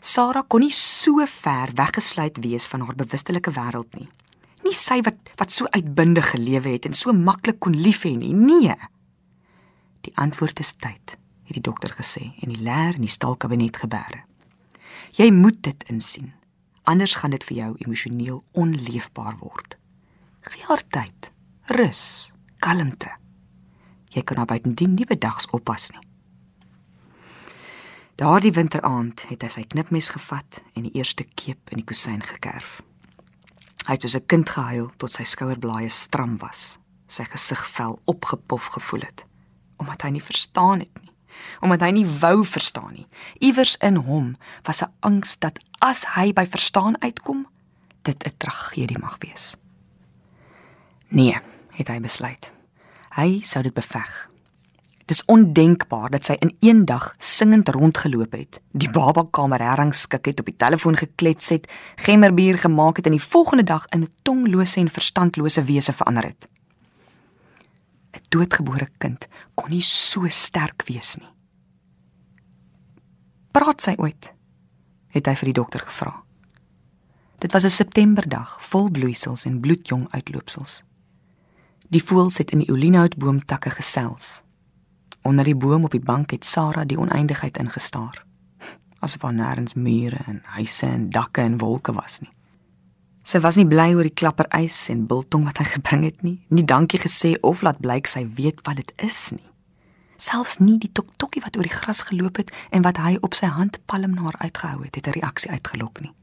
Sarah 0.00 0.44
kon 0.46 0.60
nie 0.60 0.72
so 0.72 1.26
ver 1.26 1.70
weggesluit 1.74 2.38
wees 2.38 2.66
van 2.66 2.80
haar 2.80 2.94
bewustelike 2.94 3.50
wêreld 3.50 3.94
nie. 3.98 4.08
Nie 4.62 4.74
sy 4.74 5.00
wat 5.02 5.18
wat 5.36 5.52
so 5.52 5.66
uitbundig 5.70 6.30
gelewe 6.30 6.68
het 6.68 6.86
en 6.86 6.94
so 6.94 7.12
maklik 7.12 7.58
kon 7.60 7.74
lief 7.74 8.04
hê 8.06 8.16
nie. 8.16 8.32
Nee. 8.34 8.74
Die 10.08 10.16
antwoord 10.16 10.60
is 10.62 10.72
tyd, 10.80 11.18
het 11.44 11.52
die 11.58 11.64
dokter 11.64 11.92
gesê 11.92 12.30
en 12.40 12.48
die 12.48 12.62
leer 12.64 12.96
in 12.96 13.04
die 13.04 13.12
stalkabinet 13.12 13.76
gebeere. 13.76 14.22
Jy 15.12 15.28
moet 15.36 15.60
dit 15.66 15.84
insien. 15.92 16.32
Anders 16.88 17.18
gaan 17.20 17.34
dit 17.36 17.44
vir 17.44 17.56
jou 17.58 17.68
emosioneel 17.84 18.40
onleefbaar 18.56 19.36
word. 19.42 19.76
Gee 20.48 20.64
haar 20.64 20.84
tyd. 20.88 21.28
Rus 21.76 22.32
kalmte. 22.64 23.10
Jy 24.16 24.24
kan 24.24 24.40
haar 24.40 24.48
buitendien 24.48 24.96
nie 24.96 25.06
bedags 25.06 25.50
oppas 25.52 25.90
nie. 25.92 26.00
Daardie 28.18 28.54
winteraand 28.56 29.28
het 29.28 29.44
hy 29.44 29.52
sy 29.52 29.68
knipmes 29.68 30.08
gevat 30.16 30.62
en 30.72 30.88
die 30.88 30.96
eerste 30.96 31.28
keep 31.36 31.68
in 31.70 31.82
die 31.82 31.86
kusyn 31.86 32.24
gekerf. 32.24 32.80
Hy 33.84 33.92
het 33.92 34.02
soos 34.02 34.16
'n 34.16 34.26
kind 34.26 34.48
gehuil 34.48 34.90
tot 34.96 35.12
sy 35.12 35.22
skouerblaaie 35.22 35.88
stram 35.88 36.38
was, 36.38 36.78
sy 37.06 37.24
gesig 37.24 37.62
vel 37.76 38.00
opgepof 38.06 38.72
gevoel 38.74 39.04
het, 39.04 39.27
omdat 39.78 40.02
hy 40.02 40.10
nie 40.10 40.22
verstaan 40.22 40.78
het 40.84 41.00
nie, 41.02 41.12
omdat 41.60 41.80
hy 41.86 41.90
nie 41.90 42.06
wou 42.20 42.44
verstaan 42.46 42.92
nie. 42.92 43.06
Iewers 43.38 43.76
in 43.84 43.96
hom 43.96 44.34
was 44.62 44.82
'n 44.82 44.92
angs 45.00 45.38
dat 45.38 45.58
as 45.78 46.04
hy 46.14 46.32
by 46.32 46.46
verstaan 46.46 47.00
uitkom, 47.02 47.46
dit 48.02 48.24
'n 48.24 48.36
tragedie 48.36 48.98
mag 48.98 49.16
wees. 49.18 49.56
Nee, 51.08 51.36
het 51.70 51.88
hy 51.88 52.00
besluit. 52.00 52.52
Hy 53.16 53.40
sou 53.40 53.62
dit 53.62 53.74
beveg. 53.74 54.28
Dis 55.08 55.24
ondenkbaar 55.24 56.10
dat 56.10 56.24
sy 56.24 56.36
in 56.44 56.56
een 56.60 56.84
dag 56.84 57.14
singend 57.18 57.68
rondgeloop 57.68 58.32
het, 58.32 58.60
die 58.76 58.90
babakamer 58.90 59.62
herrangskik 59.64 60.26
het, 60.28 60.40
op 60.40 60.50
die 60.50 60.56
telefoon 60.56 60.96
geklets 60.96 61.48
het, 61.48 61.64
gemmerbier 61.96 62.58
gemaak 62.58 62.96
het 63.00 63.06
en 63.06 63.16
die 63.16 63.22
volgende 63.22 63.64
dag 63.64 63.86
in 63.86 64.02
'n 64.02 64.12
tonglose 64.22 64.80
en 64.80 64.90
verstandlose 64.90 65.64
wese 65.64 65.92
verander 65.92 66.24
het. 66.24 66.48
'n 68.12 68.24
Doodgebore 68.28 68.88
kind 68.98 69.28
kon 69.54 69.70
nie 69.70 69.82
so 69.82 70.28
sterk 70.28 70.82
wees 70.86 71.16
nie. 71.16 71.32
Praat 73.52 73.80
sy 73.82 73.94
ooit? 73.96 74.32
het 75.08 75.26
hy 75.26 75.34
vir 75.40 75.48
die 75.50 75.56
dokter 75.56 75.80
gevra. 75.80 76.12
Dit 77.38 77.52
was 77.52 77.64
'n 77.64 77.70
Septemberdag, 77.70 78.58
vol 78.60 78.90
bloeisels 78.90 79.44
en 79.44 79.60
bloedjong 79.60 80.06
uitloopsels. 80.10 80.82
Die 81.88 82.02
voëls 82.02 82.38
het 82.38 82.50
in 82.50 82.58
die 82.58 82.72
olienhoutboomtakke 82.72 83.70
gesels. 83.70 84.42
Onder 85.22 85.44
die 85.44 85.56
boom 85.56 85.84
op 85.84 85.90
die 85.90 86.00
bank 86.00 86.30
het 86.30 86.44
Sarah 86.44 86.86
die 86.86 86.98
oneindigheid 86.98 87.58
ingestaar. 87.58 88.24
Asof 89.00 89.20
daar 89.20 89.32
nêrens 89.32 89.74
mure 89.74 90.18
en 90.26 90.40
huise 90.44 90.86
en 90.86 91.10
dakke 91.10 91.40
en 91.40 91.58
wolke 91.58 91.92
was 91.92 92.20
nie. 92.20 92.30
Sy 93.28 93.42
was 93.44 93.58
nie 93.60 93.66
bly 93.68 93.90
oor 93.92 94.06
die 94.06 94.14
klapper 94.16 94.46
ys 94.56 94.86
en 94.88 95.02
biltong 95.08 95.42
wat 95.44 95.58
hy 95.60 95.66
gebring 95.74 96.06
het 96.06 96.22
nie. 96.24 96.38
Nie 96.48 96.64
dankie 96.64 97.00
gesê 97.02 97.34
of 97.44 97.60
laat 97.66 97.82
blyk 97.84 98.08
sy 98.08 98.22
weet 98.38 98.62
wat 98.64 98.80
dit 98.80 98.92
is 99.04 99.18
nie. 99.34 99.44
Selfs 100.16 100.56
nie 100.62 100.78
die 100.80 100.88
toktokkie 100.96 101.42
wat 101.44 101.58
oor 101.58 101.68
die 101.68 101.74
gras 101.74 102.00
geloop 102.08 102.40
het 102.40 102.54
en 102.72 102.86
wat 102.86 102.96
hy 103.04 103.18
op 103.20 103.36
sy 103.36 103.50
handpalm 103.52 104.16
na 104.16 104.30
haar 104.30 104.40
uitgehou 104.46 104.80
het, 104.80 104.96
het 104.96 105.12
'n 105.12 105.18
reaksie 105.20 105.50
uitgelok 105.50 106.00
nie. 106.00 106.14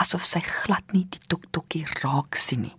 Asof 0.00 0.24
sy 0.24 0.40
glad 0.40 0.92
nie 0.92 1.06
die 1.10 1.20
toktokkie 1.28 1.84
raak 2.00 2.34
sien 2.34 2.60
nie. 2.62 2.76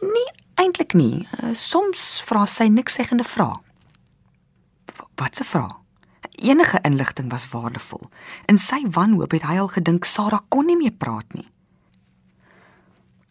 Nie 0.00 0.30
eintlik 0.54 0.94
nie. 0.94 1.26
Eh, 1.42 1.54
soms 1.54 2.22
vra 2.22 2.46
sy 2.46 2.68
niks 2.68 2.94
seggende 2.94 3.24
vrae. 3.24 3.58
Wat 5.16 5.40
'n 5.40 5.44
vraag? 5.44 5.83
Enige 6.34 6.78
inligting 6.82 7.30
was 7.30 7.48
waardevol. 7.48 8.08
In 8.46 8.58
sy 8.58 8.82
wanhoop 8.90 9.30
het 9.36 9.46
hy 9.46 9.58
al 9.62 9.70
gedink 9.70 10.04
Sarah 10.04 10.42
kon 10.48 10.66
nie 10.66 10.76
meer 10.76 10.94
praat 10.98 11.30
nie. 11.34 11.46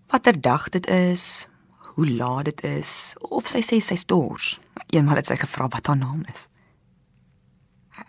Watter 0.08 0.38
dag 0.42 0.70
dit 0.70 0.88
is, 0.88 1.48
hoe 1.96 2.10
laat 2.10 2.46
dit 2.46 2.64
is, 2.64 3.14
of 3.20 3.48
sy 3.50 3.64
sê 3.66 3.80
sy 3.82 3.98
stors. 4.00 4.60
Eenmal 4.94 5.20
het 5.20 5.30
sy 5.30 5.38
gevra 5.42 5.68
wat 5.74 5.90
haar 5.90 6.00
naam 6.00 6.24
is. 6.32 6.48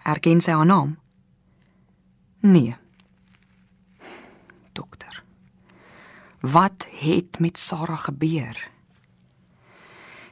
Erken 0.04 0.40
sy 0.44 0.52
haar 0.52 0.68
naam? 0.68 0.96
Nee. 2.44 2.76
Dokter. 4.72 5.22
Wat 6.40 6.86
het 7.00 7.40
met 7.40 7.58
Sarah 7.58 7.98
gebeur? 8.04 8.70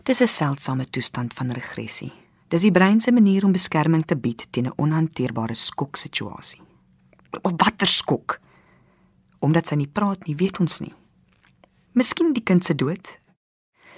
Dis 0.02 0.20
'n 0.20 0.26
seldsame 0.26 0.90
toestand 0.90 1.34
van 1.34 1.50
regressie. 1.50 2.21
Dis 2.52 2.66
die 2.66 2.72
brein 2.72 2.98
se 3.00 3.08
manier 3.16 3.46
om 3.46 3.52
beskerming 3.54 4.02
te 4.04 4.16
bied 4.16 4.44
teen 4.52 4.66
'n 4.66 4.76
onhanteerbare 4.76 5.54
skoksituasie. 5.54 6.60
Watter 7.42 7.86
skok? 7.86 8.40
Omdat 9.38 9.66
sy 9.66 9.74
nie 9.74 9.88
praat 9.88 10.26
nie, 10.26 10.36
weet 10.36 10.60
ons 10.60 10.80
nie. 10.80 10.94
Miskien 11.92 12.32
die 12.32 12.42
kind 12.42 12.64
se 12.64 12.74
dood. 12.74 13.18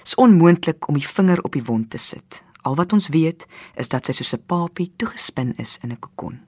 Is 0.05 0.15
onmoontlik 0.15 0.87
om 0.87 0.95
die 0.95 1.07
vinger 1.07 1.41
op 1.43 1.51
die 1.51 1.63
wond 1.63 1.89
te 1.89 1.97
sit. 1.97 2.43
Al 2.61 2.75
wat 2.75 2.93
ons 2.93 3.07
weet 3.07 3.45
is 3.75 3.89
dat 3.89 4.05
sy 4.05 4.11
soos 4.11 4.33
'n 4.33 4.45
papie 4.45 4.93
toegespin 4.95 5.53
is 5.57 5.77
in 5.83 5.91
'n 5.91 5.99
kokon. 5.99 6.39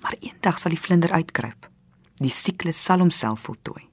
Maar 0.00 0.16
eendag 0.20 0.58
sal 0.58 0.70
die 0.70 0.80
vlinder 0.80 1.12
uitkruip. 1.12 1.70
Die 2.16 2.30
siklus 2.30 2.84
sal 2.84 2.98
homself 2.98 3.40
voltooi. 3.40 3.88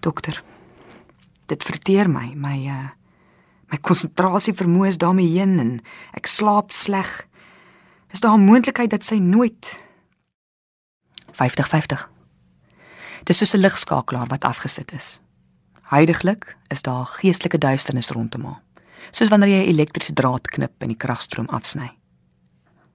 Dokter, 0.00 0.44
dit 1.46 1.64
verteer 1.64 2.10
my, 2.10 2.34
my 2.34 2.66
uh 2.68 3.01
My 3.72 3.78
konsentrasie 3.80 4.52
vermoë 4.52 4.90
is 4.92 5.00
daarmee 5.00 5.30
heen 5.32 5.56
en 5.62 5.70
ek 6.18 6.28
slaap 6.28 6.74
sleg. 6.76 7.08
Is 8.12 8.20
daar 8.20 8.36
'n 8.36 8.44
moontlikheid 8.44 8.90
dat 8.90 9.04
sy 9.04 9.16
nooit 9.16 9.80
50-50. 11.32 12.08
Dis 13.24 13.38
soos 13.38 13.54
'n 13.54 13.64
ligskakelaar 13.64 14.28
wat 14.28 14.44
afgesit 14.44 14.92
is. 14.92 15.20
Heidiglik 15.88 16.56
is 16.68 16.82
daar 16.82 17.06
geestelike 17.06 17.58
duisternis 17.58 18.10
rondom 18.10 18.44
haar. 18.44 18.62
Soos 19.10 19.28
wanneer 19.28 19.48
jy 19.48 19.64
'n 19.64 19.68
elektriese 19.68 20.12
draad 20.12 20.48
knip 20.48 20.82
en 20.82 20.88
die 20.88 20.96
kragstroom 20.96 21.48
afsny. 21.48 21.90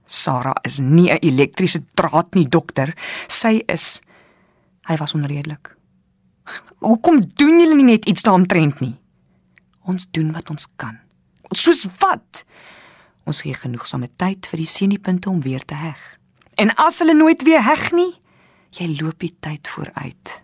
Sarah 0.04 0.56
is 0.62 0.78
nie 0.78 1.10
'n 1.10 1.18
elektriese 1.20 1.84
draad 1.94 2.34
nie, 2.34 2.48
dokter. 2.48 2.94
Sy 3.26 3.62
is 3.66 4.00
Hy 4.88 4.96
was 4.96 5.14
onredelik. 5.14 5.76
Hoekom 6.80 7.20
doen 7.36 7.60
julle 7.60 7.74
nie 7.74 7.84
net 7.84 8.06
iets 8.08 8.22
daaromtrent 8.22 8.80
nie? 8.80 8.94
Ons 9.88 10.08
doen 10.12 10.32
wat 10.36 10.50
ons 10.52 10.66
kan. 10.76 10.98
Soos 11.56 11.86
wat? 12.02 12.44
Ons 13.28 13.40
gee 13.44 13.56
genoegsame 13.56 14.10
tyd 14.20 14.48
vir 14.50 14.60
die 14.60 14.68
seniepunte 14.68 15.30
om 15.32 15.40
weer 15.44 15.64
te 15.64 15.78
heg. 15.78 16.02
En 16.60 16.74
as 16.76 17.00
hulle 17.00 17.16
nooit 17.16 17.42
weer 17.46 17.62
heg 17.64 17.88
nie, 17.96 18.10
jy 18.76 18.90
loop 18.98 19.22
die 19.24 19.32
tyd 19.40 19.68
vooruit. 19.72 20.34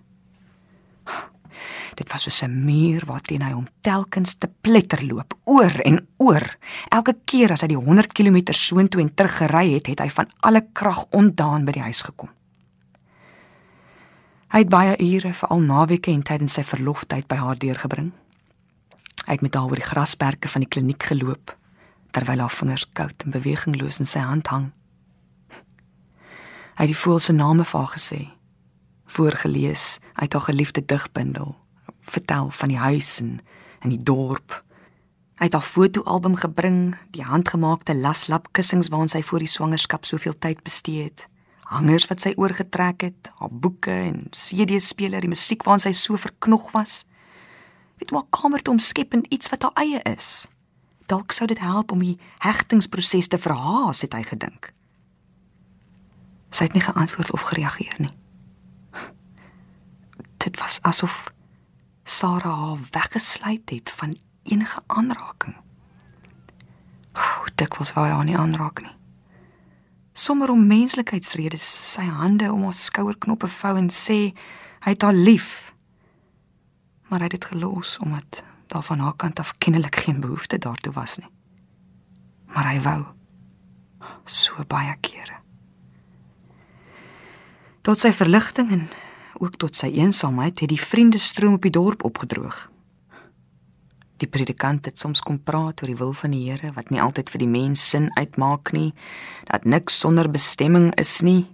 Dit 1.94 2.10
was 2.10 2.24
soos 2.26 2.42
'n 2.42 2.64
muur 2.64 3.04
waarteen 3.06 3.42
hy 3.42 3.52
hom 3.52 3.68
telkens 3.80 4.34
te 4.34 4.48
pletter 4.60 5.04
loop, 5.04 5.34
oor 5.44 5.80
en 5.84 6.06
oor. 6.16 6.56
Elke 6.88 7.14
keer 7.24 7.52
as 7.52 7.60
hy 7.60 7.68
die 7.68 7.76
100 7.76 8.12
km 8.12 8.52
soontoe 8.52 9.00
en 9.00 9.14
terug 9.14 9.36
gery 9.36 9.74
het, 9.74 9.86
het 9.86 10.00
hy 10.00 10.10
van 10.10 10.26
alle 10.40 10.66
krag 10.72 11.04
ontdaan 11.10 11.64
by 11.64 11.72
die 11.72 11.82
huis 11.82 12.02
gekom. 12.02 12.30
Hy 14.48 14.58
het 14.58 14.68
baie 14.68 14.96
ure, 14.98 15.32
veral 15.32 15.60
naweke 15.60 16.10
en 16.10 16.22
tydens 16.22 16.52
sy 16.52 16.62
verloftyd 16.62 17.26
by 17.28 17.36
haar 17.36 17.58
deurgebring. 17.58 18.12
Hy 19.24 19.38
het 19.38 19.44
met 19.44 19.54
haar 19.54 19.70
oor 19.70 19.80
die 19.80 19.86
grasperke 19.86 20.48
van 20.52 20.64
die 20.64 20.68
kliniek 20.68 21.02
geloop 21.08 21.54
terwyl 22.14 22.44
haar 22.44 22.54
vingers 22.54 22.86
koud 22.94 23.24
en 23.26 23.34
bewegingloos 23.34 23.98
in 23.98 24.06
sy 24.06 24.22
hand 24.22 24.46
hang. 24.52 24.68
Hy 26.78 26.84
het 26.86 26.92
die 26.92 26.98
voël 26.98 27.18
se 27.22 27.34
name 27.34 27.64
vir 27.66 27.80
haar 27.80 27.94
gesê, 27.94 28.20
voorgeles 29.16 29.98
uit 30.20 30.32
haar 30.32 30.44
geliefde 30.46 30.84
digbundel, 30.86 31.56
vertel 32.06 32.50
van 32.50 32.70
die 32.70 32.78
huis 32.78 33.16
en 33.22 33.40
in 33.82 33.94
die 33.94 34.02
dorp. 34.02 34.60
Hy 35.40 35.48
het 35.48 35.56
haar 35.58 35.66
fotoalbum 35.66 36.36
gebring, 36.38 36.94
die 37.14 37.26
handgemaakte 37.26 37.96
laslap 37.98 38.52
kussings 38.54 38.90
waaraan 38.92 39.10
sy 39.10 39.22
voor 39.26 39.42
die 39.42 39.50
swangerskap 39.50 40.06
soveel 40.06 40.38
tyd 40.38 40.62
bestee 40.66 41.08
het, 41.08 41.26
hangers 41.70 42.06
wat 42.10 42.22
sy 42.22 42.34
oorgetrek 42.38 43.08
het, 43.08 43.32
haar 43.40 43.50
boeke 43.50 43.90
en 43.90 44.28
CD-speler, 44.30 45.24
die 45.24 45.34
musiek 45.34 45.66
waaraan 45.66 45.82
sy 45.88 45.94
so 45.98 46.18
verknog 46.20 46.70
was 46.76 47.02
weet 47.98 48.10
maar 48.10 48.26
kamer 48.30 48.62
te 48.62 48.70
omskep 48.70 49.14
in 49.14 49.26
iets 49.28 49.48
wat 49.48 49.62
haar 49.62 49.72
eie 49.74 50.02
is. 50.02 50.46
Dalk 51.06 51.32
sou 51.32 51.46
dit 51.46 51.58
help 51.58 51.92
om 51.92 52.00
die 52.00 52.18
hegtingsproses 52.38 53.28
te 53.28 53.38
verhaas, 53.38 54.00
het 54.00 54.12
hy 54.16 54.22
gedink. 54.22 54.72
Sy 56.54 56.68
het 56.68 56.76
nie 56.76 56.84
geantwoord 56.84 57.32
of 57.34 57.48
gereageer 57.50 57.96
nie. 57.98 58.12
Dit 60.44 60.58
was 60.60 60.78
asof 60.82 61.32
Sarah 62.04 62.58
haar 62.60 62.78
weggesluit 62.90 63.70
het 63.70 63.90
van 63.90 64.18
enige 64.42 64.80
aanraking. 64.86 65.56
Hoe 67.14 67.52
dikwels 67.54 67.94
wou 67.96 68.04
hy 68.06 68.12
haar 68.12 68.24
nie 68.28 68.36
aanraak 68.36 68.82
nie. 68.84 68.92
Sommer 70.12 70.52
om 70.52 70.66
menslikheidsredes 70.66 71.64
sy 71.94 72.04
hande 72.06 72.52
om 72.52 72.66
haar 72.68 72.76
skouerknoppe 72.76 73.48
vou 73.48 73.74
en 73.80 73.88
sê 73.90 74.18
hy 74.84 74.92
het 74.92 75.02
haar 75.02 75.16
lief 75.16 75.63
maar 77.14 77.22
hy 77.22 77.28
het 77.30 77.40
dit 77.40 77.50
gelos 77.52 77.98
omdat 78.02 78.42
daar 78.66 78.82
van 78.82 78.98
haar 78.98 79.14
kant 79.16 79.38
af 79.38 79.52
kennelik 79.58 79.96
geen 79.96 80.20
behoefte 80.20 80.58
daartoe 80.58 80.92
was 80.92 81.16
nie. 81.16 81.28
Maar 82.50 82.66
hy 82.72 82.80
wou 82.82 83.04
so 84.24 84.64
baie 84.66 84.96
kere. 85.00 85.38
Tot 87.86 88.02
sy 88.02 88.10
verligting 88.10 88.74
en 88.74 88.84
ook 89.38 89.60
tot 89.62 89.78
sy 89.78 89.92
eensaamheid 89.94 90.58
het 90.58 90.74
die 90.74 90.80
vriendestroom 90.80 91.54
op 91.54 91.62
die 91.62 91.74
dorp 91.78 92.02
opgedroog. 92.02 92.64
Die 94.18 94.28
predikant 94.28 94.90
het 94.90 94.98
soms 94.98 95.22
kom 95.22 95.38
praat 95.38 95.82
oor 95.82 95.94
die 95.94 96.00
wil 96.02 96.18
van 96.18 96.34
die 96.34 96.48
Here 96.50 96.74
wat 96.74 96.90
nie 96.90 97.02
altyd 97.02 97.30
vir 97.30 97.46
die 97.46 97.52
mens 97.54 97.90
sin 97.94 98.10
uitmaak 98.18 98.74
nie, 98.74 98.90
dat 99.46 99.70
niks 99.70 100.02
sonder 100.02 100.26
bestemming 100.30 100.90
is 100.98 101.20
nie. 101.22 101.44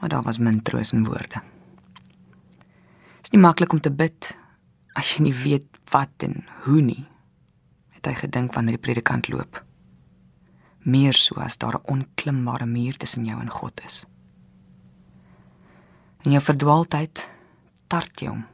Maar 0.00 0.16
daar 0.16 0.24
was 0.24 0.40
min 0.40 0.62
troos 0.62 0.96
in 0.96 1.04
woorde 1.04 1.44
nie 3.32 3.40
maklik 3.40 3.72
om 3.72 3.80
te 3.80 3.90
bid 3.90 4.36
as 4.94 5.14
jy 5.14 5.24
nie 5.24 5.34
weet 5.34 5.68
wat 5.92 6.26
en 6.26 6.44
hoe 6.64 6.80
nie. 6.82 7.04
Het 7.96 8.06
hy 8.06 8.14
gedink 8.14 8.54
wanneer 8.54 8.76
die 8.76 8.84
predikant 8.86 9.28
loop. 9.28 9.60
Meer 10.84 11.16
so 11.16 11.40
as 11.40 11.56
daar 11.56 11.78
'n 11.78 11.86
onklimbare 11.88 12.66
muur 12.66 12.96
tussen 12.96 13.24
jou 13.24 13.40
en 13.40 13.50
God 13.50 13.80
is. 13.86 14.04
In 16.22 16.32
jou 16.32 16.40
verdwaaldheid 16.40 17.30
tart 17.88 18.20
jy 18.20 18.28
hom. 18.28 18.44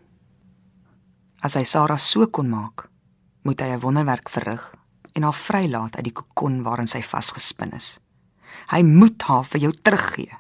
As 1.42 1.54
hy 1.54 1.62
Sarah 1.62 1.98
so 1.98 2.26
kon 2.26 2.48
maak, 2.48 2.88
moet 3.42 3.60
hy 3.60 3.66
'n 3.72 3.80
wonderwerk 3.80 4.28
verrig 4.28 4.74
en 5.14 5.22
haar 5.22 5.34
vrylaat 5.34 5.96
uit 5.96 6.04
die 6.04 6.12
kokon 6.12 6.62
waarin 6.62 6.86
sy 6.86 7.02
vasgespin 7.02 7.72
is. 7.72 7.98
Hy 8.70 8.82
moet 8.82 9.22
haar 9.22 9.44
vir 9.44 9.60
jou 9.60 9.72
teruggee. 9.72 10.36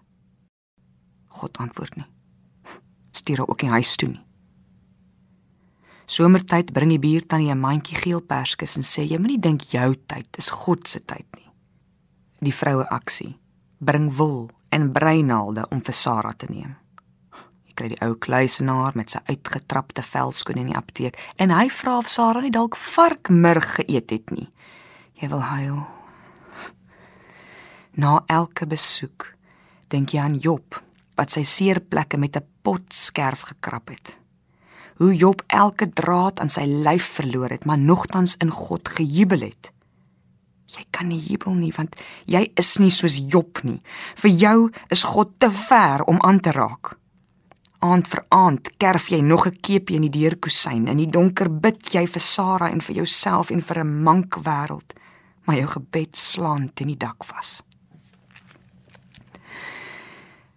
God 1.28 1.58
antwoord 1.58 1.96
nie. 1.96 2.06
Stuur 3.20 3.44
ook 3.46 3.62
nie 3.62 3.74
huis 3.76 3.96
toe 4.00 4.08
nie. 4.08 4.24
Somertyd 6.10 6.72
bring 6.74 6.90
die 6.90 6.98
buurtannie 6.98 7.52
'n 7.52 7.60
mandjie 7.60 7.96
geel 7.96 8.20
perskes 8.20 8.76
en 8.76 8.82
sê 8.82 9.04
jy 9.06 9.18
moenie 9.18 9.38
dink 9.38 9.62
jou 9.62 9.94
tyd 10.06 10.38
is 10.38 10.50
God 10.50 10.88
se 10.88 11.00
tyd 11.00 11.26
nie. 11.36 11.50
Die 12.40 12.54
vroue 12.54 12.88
aksie 12.88 13.38
bring 13.78 14.10
wol 14.16 14.50
en 14.70 14.92
breinaalde 14.92 15.66
om 15.70 15.82
vir 15.82 15.94
Sarah 15.94 16.34
te 16.34 16.46
neem. 16.48 16.76
Jy 17.66 17.72
kry 17.74 17.88
die 17.88 18.02
ou 18.02 18.14
kluisenaar 18.14 18.92
met 18.94 19.10
sy 19.10 19.18
uitgetrapte 19.28 20.02
velskoene 20.02 20.60
in 20.60 20.66
die 20.66 20.76
apteek 20.76 21.18
en 21.36 21.50
hy 21.50 21.68
vra 21.68 21.98
of 21.98 22.08
Sarah 22.08 22.42
nie 22.42 22.50
dalk 22.50 22.76
varkmurg 22.76 23.74
geëet 23.74 24.10
het 24.10 24.30
nie. 24.30 24.50
Jy 25.14 25.28
wil 25.28 25.42
huil. 25.42 25.86
Na 27.92 28.22
elke 28.26 28.66
besoek 28.66 29.34
dink 29.88 30.10
jy 30.10 30.20
aan 30.20 30.38
Job 30.38 30.82
wat 31.20 31.36
sy 31.36 31.44
seerplekke 31.44 32.16
met 32.16 32.36
'n 32.36 32.48
pot 32.64 32.88
skerf 32.88 33.52
gekrap 33.52 33.92
het 33.92 34.20
hoe 35.00 35.14
Job 35.16 35.42
elke 35.46 35.88
draad 35.88 36.40
aan 36.40 36.52
sy 36.52 36.66
lyf 36.68 37.06
verloor 37.16 37.48
het, 37.48 37.64
maar 37.64 37.78
nogtans 37.80 38.36
in 38.44 38.50
God 38.52 38.88
gejubel 38.88 39.46
het. 39.48 39.70
Jy 40.68 40.84
kan 40.92 41.08
nie 41.08 41.18
jubel 41.18 41.56
nie 41.56 41.72
want 41.74 41.96
jy 42.28 42.44
is 42.60 42.74
nie 42.78 42.92
soos 42.92 43.16
Job 43.32 43.62
nie. 43.64 43.80
Vir 44.20 44.30
jou 44.30 44.56
is 44.92 45.06
God 45.08 45.32
te 45.40 45.48
ver 45.50 46.04
om 46.04 46.20
aan 46.20 46.42
te 46.44 46.52
raak. 46.52 46.92
Aand 47.80 48.10
vir 48.12 48.22
aand 48.28 48.68
kerf 48.76 49.08
jy 49.08 49.22
nog 49.24 49.46
'n 49.46 49.56
keepie 49.60 49.96
in 49.96 50.04
die 50.04 50.20
deurkusyn. 50.20 50.86
In 50.86 50.98
die 50.98 51.10
donker 51.10 51.48
bid 51.48 51.94
jy 51.94 52.06
vir 52.06 52.20
Sara 52.20 52.68
en 52.70 52.80
vir 52.80 52.96
jouself 52.96 53.50
en 53.50 53.62
vir 53.62 53.78
'n 53.80 54.02
mank 54.02 54.36
wêreld, 54.44 54.92
maar 55.46 55.56
jou 55.56 55.66
gebed 55.66 56.16
slaan 56.16 56.70
teen 56.74 56.88
die 56.88 56.96
dak 56.96 57.24
vas. 57.24 57.62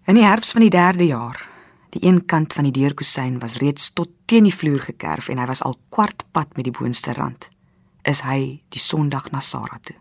In 0.03 0.17
die 0.17 0.23
herfs 0.23 0.51
van 0.51 0.61
die 0.61 0.71
3de 0.71 1.05
jaar, 1.05 1.49
die 1.89 2.03
een 2.05 2.25
kant 2.25 2.53
van 2.53 2.63
die 2.67 2.73
deurkusyn 2.75 3.39
was 3.39 3.55
reeds 3.55 3.93
tot 3.95 4.09
teen 4.25 4.43
die 4.43 4.55
vloer 4.55 4.81
gekerf 4.83 5.29
en 5.31 5.39
hy 5.39 5.45
was 5.47 5.61
al 5.63 5.77
kwart 5.95 6.25
pad 6.35 6.57
met 6.57 6.67
die 6.67 6.73
boonste 6.75 7.13
rand, 7.15 7.47
is 8.03 8.19
hy 8.27 8.63
die 8.75 8.81
Sondag 8.83 9.29
na 9.31 9.39
Sara 9.39 9.79
toe. 9.79 9.95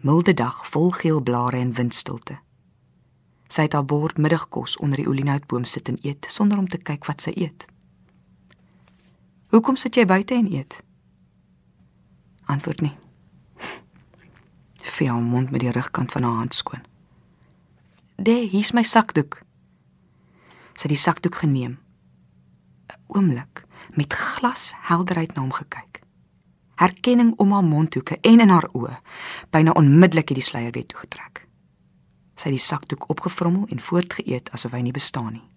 Milde 0.00 0.32
dag 0.34 0.62
vol 0.68 0.88
geel 0.96 1.20
blare 1.20 1.60
en 1.60 1.74
windstilte. 1.76 2.38
Sy 3.52 3.66
het 3.68 3.76
haar 3.76 3.84
bord 3.84 4.16
middagkos 4.16 4.78
onder 4.80 4.96
die 4.96 5.08
olienoutboom 5.12 5.68
sit 5.68 5.92
en 5.92 6.00
eet 6.00 6.24
sonder 6.32 6.58
om 6.58 6.68
te 6.68 6.80
kyk 6.80 7.04
wat 7.04 7.20
sy 7.20 7.36
eet. 7.36 7.66
"Hoekom 9.52 9.76
sit 9.76 9.94
jy 9.96 10.06
buite 10.06 10.34
en 10.34 10.52
eet?" 10.52 10.80
Antwoord 12.44 12.80
nie. 12.80 12.96
Vee 14.96 15.10
haar 15.10 15.20
mond 15.22 15.50
met 15.50 15.60
die 15.60 15.70
rugkant 15.70 16.12
van 16.12 16.22
haar 16.22 16.40
hand 16.40 16.54
skoon. 16.54 16.93
"Daar, 18.16 18.48
hier's 18.50 18.72
my 18.72 18.82
sakdoek." 18.82 19.40
Sy 20.74 20.82
het 20.82 20.88
die 20.88 20.96
sakdoek 20.96 21.34
geneem. 21.34 21.78
'n 22.88 23.00
Oomblik 23.06 23.64
met 23.94 24.12
glashelderheid 24.12 25.34
na 25.34 25.40
hom 25.40 25.52
gekyk. 25.52 26.00
Herkenning 26.74 27.34
om 27.36 27.52
haar 27.52 27.64
mondhoeke 27.64 28.18
en 28.20 28.40
in 28.40 28.48
haar 28.48 28.68
oë. 28.72 28.98
Byna 29.50 29.70
onmiddellik 29.70 30.28
het 30.28 30.38
die 30.38 30.46
sluier 30.46 30.70
weer 30.70 30.86
toegetrek. 30.86 31.46
Sy 32.34 32.48
het 32.50 32.56
die 32.56 32.66
sakdoek 32.66 33.08
opgevrommel 33.08 33.66
en 33.70 33.80
voortgeëet 33.80 34.50
asof 34.50 34.74
hy 34.74 34.80
nie 34.80 34.94
bestaan 34.94 35.32
nie. 35.32 35.48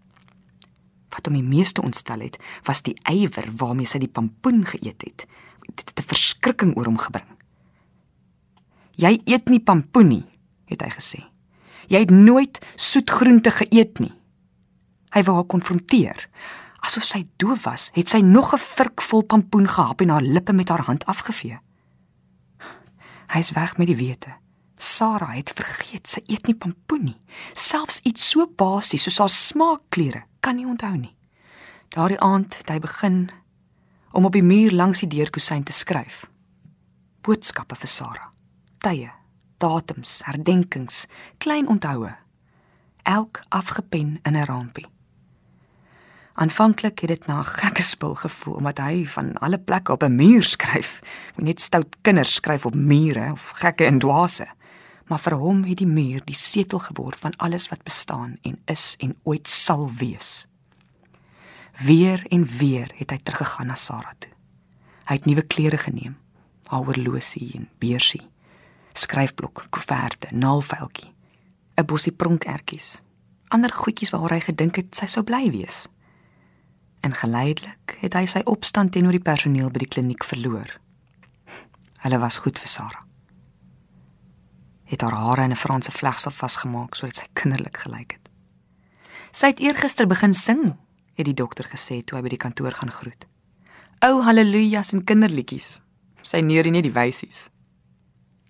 Wat 1.09 1.25
hom 1.25 1.33
die 1.33 1.45
meeste 1.45 1.81
ontstel 1.81 2.21
het, 2.21 2.37
was 2.63 2.83
die 2.85 2.95
ywer 3.09 3.49
waarmee 3.57 3.89
sy 3.89 3.97
die 4.03 4.11
pampoen 4.11 4.65
geëet 4.65 5.01
het. 5.01 5.25
Dit 5.73 5.89
het 5.89 5.99
'n 5.99 6.07
verskrikking 6.07 6.77
oor 6.77 6.85
hom 6.85 6.97
gebring. 6.97 7.27
"Jy 8.95 9.21
eet 9.25 9.49
nie 9.49 9.59
pampoen 9.59 10.07
nie," 10.07 10.25
het 10.65 10.81
hy 10.81 10.89
gesê. 10.89 11.36
"Jy 11.87 11.99
het 11.99 12.11
nooit 12.11 12.59
soetgroente 12.75 13.51
geëet 13.51 13.99
nie." 13.99 14.13
Hy 15.09 15.23
wou 15.23 15.35
haar 15.35 15.45
konfronteer. 15.45 16.29
Asof 16.79 17.03
sy 17.03 17.27
doof 17.35 17.63
was, 17.63 17.89
het 17.93 18.09
sy 18.09 18.19
nog 18.19 18.53
'n 18.53 18.57
vurk 18.57 19.01
vol 19.01 19.21
pampoen 19.21 19.67
gehap 19.67 20.01
en 20.01 20.09
haar 20.09 20.21
lippe 20.21 20.53
met 20.53 20.69
haar 20.69 20.85
hand 20.85 21.05
afgevee. 21.05 21.59
Hy 23.27 23.39
is 23.39 23.51
weg 23.51 23.77
met 23.77 23.87
die 23.87 23.95
wete. 23.95 24.35
Sarah 24.77 25.33
het 25.35 25.51
vergeet 25.55 26.07
sy 26.07 26.21
eet 26.27 26.47
nie 26.47 26.55
pampoen 26.55 27.03
nie. 27.03 27.21
Selfs 27.53 27.99
iets 28.03 28.29
so 28.29 28.47
basies 28.47 29.03
soos 29.03 29.17
haar 29.17 29.29
smaakkleure 29.29 30.23
kan 30.39 30.55
nie 30.55 30.65
onthou 30.65 30.93
nie. 30.97 31.15
Daardie 31.89 32.19
aand 32.19 32.57
het 32.57 32.69
hy 32.69 32.79
begin 32.79 33.29
om 34.11 34.25
op 34.25 34.31
die 34.31 34.43
muur 34.43 34.71
langs 34.71 34.99
die 34.99 35.09
deurkusyn 35.09 35.63
te 35.63 35.73
skryf. 35.75 36.25
Boodskappe 37.21 37.75
vir 37.75 37.87
Sarah. 37.87 38.29
Tye, 38.77 39.11
datums, 39.57 40.21
herdenkings, 40.25 41.05
klein 41.37 41.67
onthoue. 41.67 42.15
Elk 43.03 43.39
afgepen 43.49 44.19
in 44.23 44.35
'n 44.35 44.45
rampie. 44.45 44.85
Aanvanklik 46.33 46.99
het 46.99 47.09
dit 47.09 47.25
na 47.25 47.39
'n 47.39 47.45
gekke 47.45 47.81
spul 47.81 48.15
gevoel 48.15 48.53
omdat 48.53 48.77
hy 48.77 49.05
van 49.05 49.37
alle 49.37 49.59
plekke 49.59 49.91
op 49.91 50.03
'n 50.03 50.15
muur 50.15 50.43
skryf. 50.43 51.01
Ek 51.35 51.43
net 51.43 51.61
stout 51.61 51.95
kinders 52.01 52.33
skryf 52.33 52.65
op 52.65 52.75
mure 52.75 53.31
of 53.31 53.49
gekke 53.55 53.85
en 53.85 53.99
dwaase. 53.99 54.47
Maar 55.05 55.19
vir 55.19 55.33
hom 55.33 55.63
het 55.63 55.77
die 55.77 55.87
muur 55.87 56.21
die 56.25 56.35
setel 56.35 56.79
geword 56.79 57.15
van 57.15 57.35
alles 57.35 57.69
wat 57.69 57.83
bestaan 57.83 58.37
en 58.41 58.59
is 58.65 58.95
en 58.99 59.15
ooit 59.23 59.47
sal 59.47 59.91
wees. 59.93 60.47
Weer 61.77 62.25
en 62.29 62.45
weer 62.45 62.91
het 62.95 63.09
hy 63.09 63.17
teruggegaan 63.17 63.67
na 63.67 63.75
Sarah 63.75 64.13
toe. 64.19 64.31
Hy 65.05 65.13
het 65.13 65.25
nuwe 65.25 65.41
klere 65.41 65.77
geneem, 65.77 66.17
haar 66.67 66.83
horlosie 66.83 67.51
en 67.55 67.69
beursie, 67.79 68.29
skryfblok, 68.97 69.65
koeverte, 69.69 70.27
naalveltjie, 70.31 71.13
'n 71.77 71.85
bosie 71.85 72.11
pronkertjies, 72.11 73.01
ander 73.47 73.71
goedjies 73.71 74.09
waar 74.09 74.33
hy 74.33 74.39
gedink 74.39 74.75
het 74.75 74.95
sy 74.95 75.05
sou 75.05 75.23
bly 75.23 75.51
wees. 75.51 75.87
En 77.01 77.13
geleidelik 77.13 77.97
het 78.01 78.13
hy 78.13 78.25
sy 78.25 78.41
opstand 78.45 78.91
teenoor 78.91 79.11
die 79.11 79.23
personeel 79.23 79.69
by 79.71 79.79
die 79.79 79.93
kliniek 79.93 80.23
verloor. 80.23 80.79
Hulle 82.03 82.19
was 82.19 82.37
goed 82.37 82.59
vir 82.59 82.67
Sarah. 82.67 83.03
Het 84.87 85.01
haar 85.01 85.13
hare 85.13 85.43
in 85.43 85.51
'n 85.51 85.55
Franse 85.55 85.91
vlegsel 85.91 86.31
vasgemaak 86.31 86.95
sodat 86.95 87.15
sy 87.15 87.25
kinderlik 87.33 87.77
gelyk 87.77 88.11
het. 88.11 88.29
Sy 89.31 89.47
het 89.47 89.59
eergister 89.59 90.07
begin 90.07 90.33
sing, 90.33 90.75
het 91.13 91.25
die 91.25 91.33
dokter 91.33 91.65
gesê 91.65 92.03
toe 92.03 92.17
hy 92.17 92.23
by 92.23 92.29
die 92.29 92.37
kantoor 92.37 92.71
gaan 92.71 92.91
groet. 92.91 93.27
Ou 94.05 94.21
haleluja's 94.23 94.93
en 94.93 95.03
kinderliedjies. 95.03 95.81
Sy 96.23 96.39
neurie 96.39 96.71
nie 96.71 96.81
die 96.81 96.93
wysies. 96.93 97.49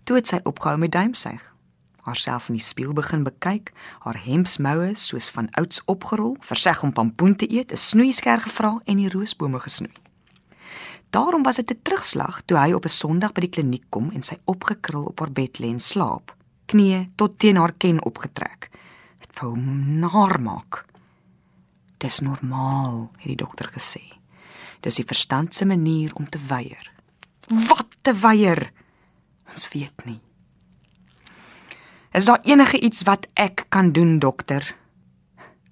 Toe 0.07 0.15
het 0.15 0.31
sy 0.31 0.39
opgehou 0.47 0.77
met 0.79 0.95
duimsuig 0.95 1.53
haarself 2.07 2.47
in 2.47 2.57
die 2.57 2.63
spieël 2.63 2.95
begin 2.95 3.25
bekyk, 3.27 3.73
haar 4.05 4.17
hemdsmoue 4.23 4.93
soos 4.99 5.29
van 5.35 5.49
ouds 5.59 5.81
opgerol, 5.91 6.37
verseg 6.47 6.83
om 6.85 6.93
pampoen 6.95 7.35
te 7.35 7.49
eet, 7.51 7.71
'n 7.71 7.77
snoeisker 7.77 8.39
gevra 8.39 8.79
en 8.85 8.97
die 8.97 9.11
roosbome 9.11 9.59
gesnoei. 9.59 9.93
Daarom 11.09 11.43
was 11.43 11.55
dit 11.55 11.71
'n 11.71 11.79
terugslag 11.83 12.41
toe 12.45 12.57
hy 12.57 12.73
op 12.73 12.85
'n 12.85 12.89
Sondag 12.89 13.31
by 13.31 13.41
die 13.41 13.49
kliniek 13.49 13.85
kom 13.89 14.11
en 14.11 14.23
sy 14.23 14.37
opgekrul 14.45 15.03
op 15.03 15.19
haar 15.19 15.31
bed 15.31 15.59
lê 15.59 15.67
en 15.69 15.79
slaap, 15.79 16.35
knieë 16.65 17.09
tot 17.15 17.39
teen 17.39 17.57
haar 17.57 17.73
ken 17.73 18.05
opgetrek. 18.05 18.69
Dit 19.19 19.39
wou 19.39 19.51
hom 19.51 19.99
naar 19.99 20.41
maak. 20.41 20.85
Dis 21.97 22.19
normaal, 22.19 23.11
het 23.17 23.27
die 23.27 23.35
dokter 23.35 23.67
gesê. 23.67 24.17
Dis 24.81 24.95
die 24.95 25.05
verstand 25.05 25.55
se 25.55 25.65
manier 25.65 26.15
om 26.15 26.29
te 26.29 26.39
weier. 26.47 26.91
Wat 27.47 27.87
te 28.01 28.13
weier? 28.13 28.71
Ons 29.51 29.67
weet 29.73 30.05
nie. 30.05 30.19
Is 32.17 32.25
daar 32.25 32.39
enige 32.43 32.79
iets 32.79 33.03
wat 33.05 33.27
ek 33.33 33.65
kan 33.69 33.91
doen, 33.91 34.19
dokter? 34.19 34.75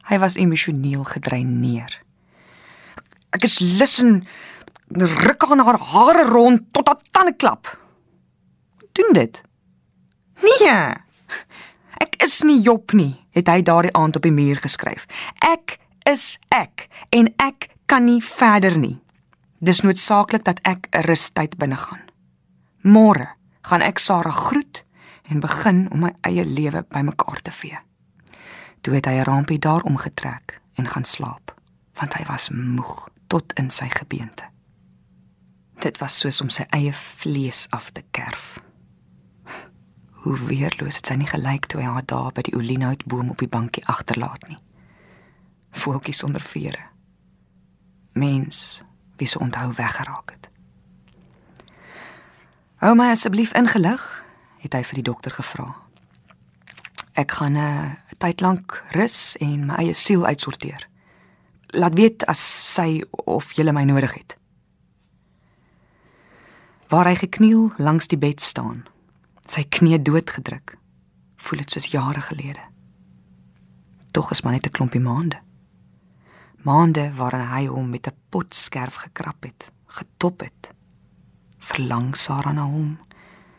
Hy 0.05 0.19
was 0.21 0.35
emosioneel 0.37 1.03
gedreineer. 1.03 2.01
Ek 3.33 3.47
is 3.47 3.59
lus 3.59 3.97
en 4.03 4.19
ruk 5.25 5.43
aan 5.49 5.63
haar 5.65 5.79
hare 5.79 6.25
rond 6.29 6.67
tot 6.71 6.87
haar 6.87 7.01
tande 7.11 7.33
klap. 7.33 7.71
Doen 8.93 9.13
dit. 9.13 9.41
Nee. 10.43 10.75
Ek 12.03 12.19
is 12.23 12.41
nie 12.43 12.59
Job 12.61 12.93
nie, 12.93 13.15
het 13.33 13.49
hy 13.49 13.61
daardie 13.65 13.93
aand 13.97 14.19
op 14.19 14.27
die 14.27 14.35
muur 14.35 14.61
geskryf. 14.61 15.07
Ek 15.41 15.79
is 16.05 16.35
ek 16.53 16.87
en 17.15 17.31
ek 17.41 17.71
kan 17.89 18.05
nie 18.05 18.21
verder 18.21 18.77
nie. 18.77 18.99
Dis 19.65 19.81
noodsaaklik 19.81 20.45
dat 20.45 20.59
ek 20.61 20.87
'n 20.91 21.07
rustyd 21.09 21.57
binne 21.57 21.75
gaan. 21.75 22.03
Môre 22.83 23.33
gaan 23.65 23.81
ek 23.81 23.97
Sarah 23.97 24.35
groet 24.35 24.83
en 25.25 25.41
begin 25.41 25.87
om 25.91 26.05
my 26.05 26.11
eie 26.21 26.45
lewe 26.45 26.85
bymekaar 26.89 27.41
te 27.41 27.51
vee. 27.51 27.79
Toe 28.81 28.93
het 28.93 29.05
hy 29.09 29.17
'n 29.17 29.25
rampie 29.25 29.59
daar 29.59 29.81
omgetrek 29.81 30.61
en 30.73 30.89
gaan 30.89 31.05
slaap, 31.05 31.55
want 31.93 32.13
hy 32.13 32.25
was 32.25 32.49
moeg 32.49 33.09
tot 33.27 33.53
in 33.53 33.69
sy 33.69 33.89
gebeente. 33.89 34.43
Dit 35.79 35.97
was 35.97 36.19
soos 36.19 36.41
om 36.41 36.49
sy 36.49 36.65
eie 36.69 36.93
vlees 36.93 37.67
af 37.69 37.89
te 37.91 38.03
kerf. 38.11 38.59
Hoe 40.11 40.37
weerloos 40.45 40.95
het 40.95 41.05
sy 41.07 41.13
nie 41.13 41.27
gelyk 41.27 41.65
toe 41.65 41.81
hy 41.81 41.87
haar 41.87 42.05
daar 42.05 42.31
by 42.31 42.41
die 42.41 42.55
olienhoutboom 42.55 43.29
op 43.29 43.37
die 43.37 43.47
bankie 43.47 43.85
agterlaat 43.85 44.47
nie. 44.47 44.57
Voeltjie 45.71 46.13
sonder 46.13 46.41
vere. 46.41 46.83
Mens 48.13 48.81
wie 49.17 49.27
se 49.27 49.39
onthou 49.39 49.73
weggeraak 49.73 50.31
het. 50.31 50.54
Hou 52.83 52.91
my 52.91 53.05
asseblief 53.07 53.53
ingelig 53.55 54.01
het 54.59 54.73
hy 54.75 54.81
vir 54.83 54.97
die 54.99 55.05
dokter 55.07 55.31
gevra. 55.31 55.69
Ek 57.15 57.31
gaan 57.31 57.55
'n 57.55 57.63
uh, 57.63 57.95
tyd 58.19 58.41
lank 58.43 58.83
rus 58.91 59.37
en 59.39 59.67
my 59.67 59.75
eie 59.79 59.93
siel 59.93 60.25
uitsorteer. 60.25 60.83
Laat 61.71 61.95
weet 61.95 62.25
as 62.27 62.41
sy 62.73 63.03
of 63.09 63.53
jy 63.55 63.71
my 63.71 63.83
nodig 63.83 64.13
het. 64.13 64.37
Waar 66.89 67.07
hy 67.07 67.15
gekniel 67.15 67.71
langs 67.77 68.07
die 68.07 68.19
bed 68.19 68.41
staan, 68.41 68.83
sy 69.47 69.63
knie 69.63 70.01
doodgedruk, 70.01 70.77
voel 71.37 71.59
dit 71.59 71.71
soos 71.71 71.87
jare 71.87 72.21
gelede. 72.21 72.63
Tog 74.11 74.31
is 74.31 74.41
maar 74.41 74.53
net 74.53 74.67
'n 74.67 74.71
klompie 74.71 75.01
maande. 75.01 75.39
Maande 76.63 77.13
waarin 77.15 77.47
hy 77.47 77.67
hom 77.67 77.89
met 77.89 78.07
'n 78.07 78.15
potskerf 78.29 78.95
gekrap 78.95 79.43
het, 79.43 79.71
getop 79.87 80.39
het. 80.41 80.74
Verlang 81.65 82.13
Sarah 82.15 82.53
na 82.53 82.67
hom 82.69 82.97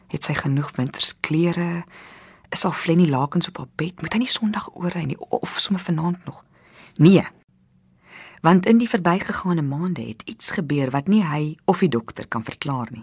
Het 0.06 0.22
sy 0.22 0.36
genoeg 0.38 0.70
wintersklere? 0.76 1.84
Is 2.54 2.62
haar 2.62 2.76
flennie 2.78 3.08
lakens 3.10 3.48
op 3.50 3.58
haar 3.58 3.72
bed? 3.74 4.00
Moet 4.00 4.14
hy 4.14 4.20
nie 4.22 4.30
Sondag 4.30 4.68
oor 4.74 4.94
ry 4.94 5.02
nie 5.08 5.18
of 5.18 5.56
sommer 5.58 5.82
vanaand 5.82 6.22
nog? 6.28 6.44
Nee. 7.02 7.24
Want 8.46 8.68
in 8.70 8.78
die 8.78 8.88
verbygegaane 8.88 9.64
maande 9.66 10.06
het 10.06 10.22
iets 10.30 10.54
gebeur 10.54 10.92
wat 10.94 11.10
nie 11.10 11.24
hy 11.26 11.56
of 11.66 11.82
die 11.82 11.90
dokter 11.90 12.28
kan 12.30 12.46
verklaar 12.46 12.92
nie. 12.94 13.02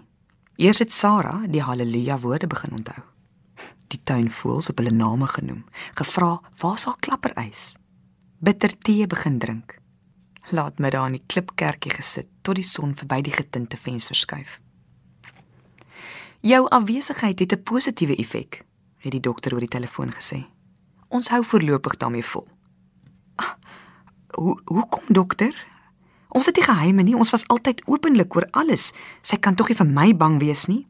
Eers 0.56 0.80
het 0.80 0.92
Sarah 0.92 1.44
die 1.50 1.62
haleluja 1.62 2.18
woorde 2.24 2.48
begin 2.48 2.72
onthou. 2.78 3.04
Die 3.92 4.00
tuinvoëls 4.00 4.70
op 4.72 4.80
hulle 4.80 4.94
name 4.94 5.26
genoem, 5.28 5.64
gevra 5.94 6.40
waar 6.62 6.80
haar 6.84 6.98
klapperys? 6.98 7.74
Bitter 8.38 8.78
tee 8.78 9.06
begin 9.06 9.38
drink. 9.38 9.76
Laat 10.50 10.78
my 10.78 10.90
daar 10.90 11.06
in 11.12 11.18
die 11.18 11.26
klipkerkie 11.26 11.92
gesit 11.92 12.28
tot 12.42 12.56
die 12.56 12.66
son 12.66 12.96
verby 12.96 13.20
die 13.20 13.36
getinte 13.36 13.76
venster 13.76 14.16
skuif. 14.16 14.60
Jou 16.44 16.66
afwesigheid 16.68 17.38
het 17.38 17.52
'n 17.52 17.62
positiewe 17.62 18.16
effek, 18.16 18.64
het 18.96 19.12
die 19.12 19.20
dokter 19.20 19.52
oor 19.52 19.60
die 19.60 19.68
telefoon 19.68 20.12
gesê. 20.12 20.44
Ons 21.08 21.28
hou 21.28 21.44
voorlopig 21.44 21.96
daarmee 21.96 22.24
vol. 22.24 22.48
Ah, 23.34 23.54
hoe 24.30 24.60
hoekom 24.64 25.02
dokter? 25.06 25.66
Ons 26.28 26.46
het 26.46 26.56
nie 26.56 26.64
geheime 26.64 27.02
nie, 27.02 27.16
ons 27.16 27.30
was 27.30 27.46
altyd 27.46 27.86
openlik 27.86 28.36
oor 28.36 28.48
alles. 28.50 28.92
Sy 29.22 29.36
kan 29.36 29.54
tog 29.54 29.68
nie 29.68 29.76
vir 29.76 29.86
my 29.86 30.16
bang 30.16 30.38
wees 30.38 30.66
nie. 30.66 30.86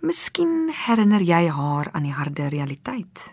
Miskien 0.00 0.70
herinner 0.72 1.22
jy 1.22 1.48
haar 1.48 1.90
aan 1.92 2.02
die 2.02 2.14
harde 2.14 2.48
realiteit. 2.48 3.30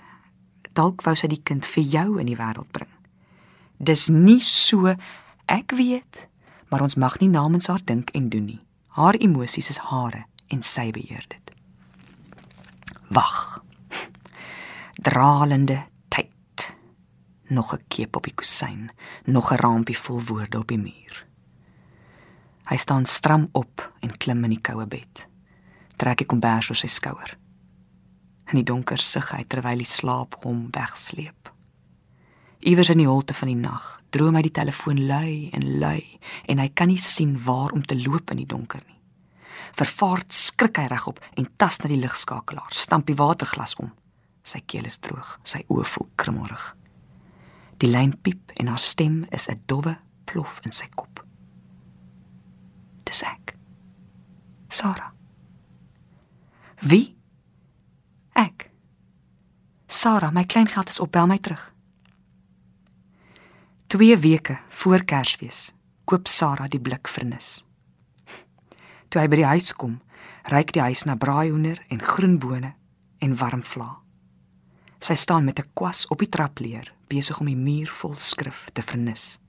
Dalk 0.73 1.01
wou 1.01 1.15
sy 1.15 1.27
die 1.27 1.43
kind 1.43 1.65
vir 1.65 1.83
jou 1.83 2.19
in 2.19 2.25
die 2.25 2.37
wêreld 2.37 2.71
bring. 2.71 2.89
Dis 3.77 4.07
nie 4.09 4.41
so 4.41 4.95
ek 5.45 5.71
weet, 5.71 6.27
maar 6.69 6.81
ons 6.81 6.95
mag 6.95 7.19
nie 7.19 7.29
namens 7.29 7.67
haar 7.67 7.85
dink 7.85 8.09
en 8.09 8.29
doen 8.29 8.45
nie. 8.45 8.61
Haar 8.87 9.13
emosies 9.13 9.69
is 9.69 9.77
hare 9.77 10.25
en 10.47 10.61
sy 10.61 10.91
beheer 10.91 11.25
dit. 11.27 11.51
Wag. 13.07 13.63
Dralende 15.01 15.85
tyd. 16.07 16.73
Nog 17.47 17.73
'n 17.73 17.83
keep 17.87 18.15
op 18.15 18.23
die 18.23 18.33
kusyn, 18.33 18.91
nog 19.25 19.51
'n 19.51 19.55
rampie 19.55 19.97
vol 19.97 20.21
woorde 20.21 20.57
op 20.57 20.67
die 20.67 20.77
muur. 20.77 21.25
Hy 22.65 22.77
staan 22.77 23.05
stram 23.05 23.49
op 23.51 23.91
en 23.99 24.17
klim 24.17 24.43
in 24.43 24.49
die 24.49 24.61
koue 24.61 24.87
bed. 24.87 25.27
Trek 25.95 26.17
die 26.17 26.25
kombers 26.25 26.69
oor 26.69 26.75
sy 26.75 26.87
skouer. 26.87 27.37
In 28.49 28.55
die 28.55 28.63
donker 28.63 28.97
sug 28.97 29.31
hy 29.31 29.43
terwyl 29.43 29.77
die 29.77 29.89
slaap 29.89 30.35
hom 30.43 30.67
wegsleep. 30.71 31.51
Iewers 32.65 32.89
in 32.89 32.97
die 32.97 33.07
holte 33.07 33.33
van 33.37 33.51
die 33.51 33.59
nag 33.59 33.95
droom 34.09 34.35
hy 34.35 34.41
die 34.41 34.55
telefoon 34.55 35.03
lui 35.05 35.49
en 35.53 35.67
lui 35.79 36.01
en 36.49 36.57
hy 36.57 36.67
kan 36.73 36.89
nie 36.89 37.01
sien 37.01 37.35
waar 37.45 37.75
om 37.75 37.85
te 37.85 37.97
loop 37.99 38.31
in 38.33 38.41
die 38.41 38.49
donker 38.49 38.81
nie. 38.87 38.94
Vervaard 39.75 40.31
skrik 40.31 40.79
hy 40.79 40.87
regop 40.87 41.19
en 41.35 41.47
tas 41.59 41.81
na 41.81 41.89
die 41.91 41.99
ligskakelaar, 41.99 42.71
stamp 42.71 43.07
die 43.09 43.17
waterglas 43.19 43.75
om. 43.83 43.91
Sy 44.45 44.61
keel 44.69 44.87
is 44.87 45.01
droog, 45.03 45.35
sy 45.43 45.65
oë 45.67 45.85
voel 45.89 46.07
krimmerig. 46.21 46.65
Die 47.81 47.89
lyn 47.89 48.13
piep 48.23 48.53
en 48.55 48.71
haar 48.71 48.79
stem 48.79 49.25
is 49.31 49.49
'n 49.49 49.59
dowwe 49.67 49.97
plof 50.25 50.61
in 50.63 50.71
sy 50.71 50.87
kop. 50.95 51.25
Dis 53.03 53.21
ek. 53.23 53.57
Sara. 54.69 55.11
Wie? 56.81 57.15
Ek. 58.33 58.71
Sara, 59.87 60.31
my 60.31 60.43
kleingeld 60.43 60.89
is 60.89 60.99
op, 60.99 61.11
bel 61.11 61.27
my 61.27 61.37
terug. 61.37 61.73
2 63.87 64.17
weke 64.17 64.57
voor 64.69 65.03
Kersfees 65.03 65.71
koop 66.05 66.27
Sara 66.27 66.67
die 66.67 66.79
blik 66.79 67.07
vernis. 67.07 67.65
Toe 69.09 69.21
hy 69.21 69.27
by 69.27 69.35
die 69.35 69.51
huis 69.53 69.73
kom, 69.73 69.99
ruik 70.51 70.73
die 70.75 70.81
huis 70.81 71.05
na 71.05 71.15
braaihoender 71.15 71.81
en 71.89 72.01
groenbone 72.01 72.73
en 73.19 73.37
warm 73.39 73.63
vla. 73.63 73.97
Sy 74.99 75.13
staan 75.13 75.45
met 75.45 75.59
'n 75.59 75.71
kwas 75.73 76.07
op 76.07 76.19
die 76.19 76.29
trapleer, 76.29 76.93
besig 77.07 77.39
om 77.39 77.45
die 77.45 77.57
muur 77.57 77.87
vol 77.87 78.17
skrif 78.17 78.65
te 78.73 78.81
vernis. 78.81 79.39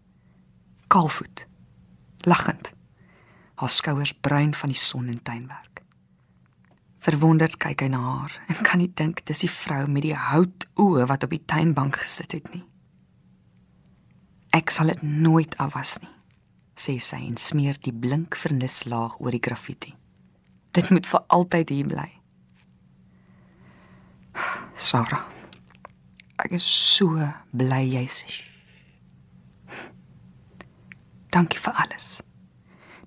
Kaalvoet, 0.89 1.47
lagend. 2.19 2.73
Haar 3.55 3.71
skouers 3.71 4.13
bruin 4.13 4.55
van 4.55 4.69
die 4.69 4.79
son 4.79 5.09
en 5.09 5.23
tuinwerk. 5.23 5.83
Verwonderd 6.99 7.57
kyk 7.57 7.81
hy 7.81 7.89
na 7.89 8.01
haar 8.01 8.33
en 8.49 8.63
kan 8.67 8.79
nie 8.79 8.91
dink 8.99 9.21
dis 9.29 9.45
die 9.45 9.51
vrou 9.51 9.87
met 9.87 10.03
die 10.03 10.17
houtoë 10.17 11.07
wat 11.07 11.25
op 11.25 11.31
die 11.31 11.45
tuinbank 11.45 11.97
gesit 12.03 12.33
het 12.33 12.49
nie. 12.55 12.65
Ek 14.51 14.71
sal 14.71 14.87
dit 14.87 15.03
nooit 15.03 15.57
afwas 15.63 15.99
nie, 16.03 16.11
sê 16.77 16.99
sy 17.01 17.23
en 17.25 17.39
smeer 17.41 17.79
die 17.81 17.95
blink 17.95 18.37
vernislaag 18.37 19.17
oor 19.21 19.33
die 19.33 19.43
graffiti. 19.43 19.95
Dit 20.77 20.91
moet 20.93 21.09
vir 21.09 21.25
altyd 21.33 21.73
hier 21.73 21.89
bly. 21.89 22.11
Sarah. 24.77 25.25
Ek 26.37 26.53
is 26.53 26.67
so 26.69 27.17
bly 27.57 27.81
jy's. 27.89 28.21
Dankie 31.33 31.61
vir 31.61 31.81
alles. 31.81 32.21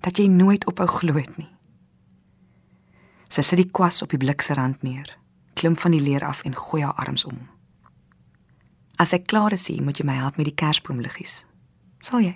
Dat 0.02 0.18
jy 0.18 0.26
nooit 0.26 0.66
ophou 0.66 0.88
glo 0.90 1.14
het 1.20 1.38
nie. 1.38 1.50
Sy 3.30 3.46
sit 3.46 3.62
die 3.62 3.70
kwas 3.70 4.02
op 4.02 4.10
die 4.10 4.18
blikserand 4.18 4.82
neer, 4.82 5.06
klim 5.54 5.76
van 5.78 5.94
die 5.94 6.02
leer 6.02 6.26
af 6.26 6.42
en 6.42 6.58
gooi 6.58 6.82
haar 6.82 6.98
arms 6.98 7.24
om 7.28 7.36
hom. 7.38 7.48
As 9.00 9.14
ek 9.16 9.30
klaar 9.30 9.54
is, 9.54 9.70
moet 9.80 9.96
jy 9.96 10.04
my 10.04 10.18
help 10.18 10.36
met 10.36 10.50
die 10.50 10.58
kersboomliggies. 10.58 11.44
Sal 12.04 12.26
jy? 12.26 12.34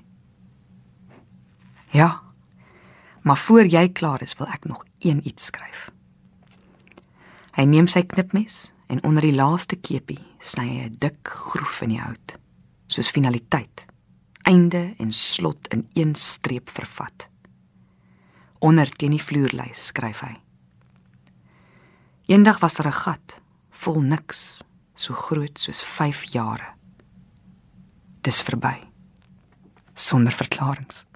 Ja. 1.94 2.22
Maar 3.22 3.38
voor 3.38 3.66
jy 3.66 3.88
klaar 3.88 4.22
is, 4.22 4.34
wil 4.34 4.50
ek 4.50 4.64
nog 4.64 4.84
een 4.98 5.20
iets 5.22 5.44
skryf. 5.44 5.92
Hy 7.54 7.62
neem 7.70 7.86
sy 7.86 8.02
knipmes 8.02 8.72
en 8.90 8.98
onder 9.06 9.22
die 9.22 9.34
laaste 9.34 9.78
kepie 9.78 10.18
sny 10.42 10.64
hy 10.66 10.80
'n 10.88 10.96
dik 10.98 11.22
groef 11.22 11.80
in 11.86 11.94
die 11.94 12.00
hout, 12.02 12.34
soos 12.90 13.12
finaliteit, 13.14 13.86
einde 14.42 14.94
en 14.98 15.12
slot 15.12 15.68
in 15.70 15.86
een 15.94 16.14
streep 16.14 16.68
vervat. 16.68 17.28
Onder 18.58 18.90
teen 18.90 19.14
die 19.14 19.22
vloerlys 19.22 19.86
skryf 19.86 20.20
hy: 20.20 20.34
Eendag 22.26 22.58
was 22.58 22.74
daar 22.74 22.90
'n 22.90 23.02
gat 23.06 23.40
vol 23.70 24.00
niks, 24.00 24.64
so 24.94 25.14
groot 25.14 25.58
soos 25.58 25.82
5 25.82 26.22
jare. 26.32 26.74
Dis 28.20 28.42
verby. 28.42 28.82
Sonder 29.94 30.32
verklaringe. 30.32 31.13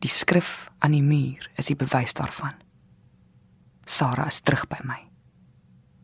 Die 0.00 0.12
skrif 0.12 0.68
aan 0.78 0.92
die 0.92 1.02
muur 1.02 1.50
is 1.56 1.70
die 1.70 1.76
bewys 1.78 2.14
daarvan. 2.14 2.54
Sarah 3.86 4.26
is 4.26 4.40
terug 4.40 4.66
by 4.68 4.80
my 4.84 5.00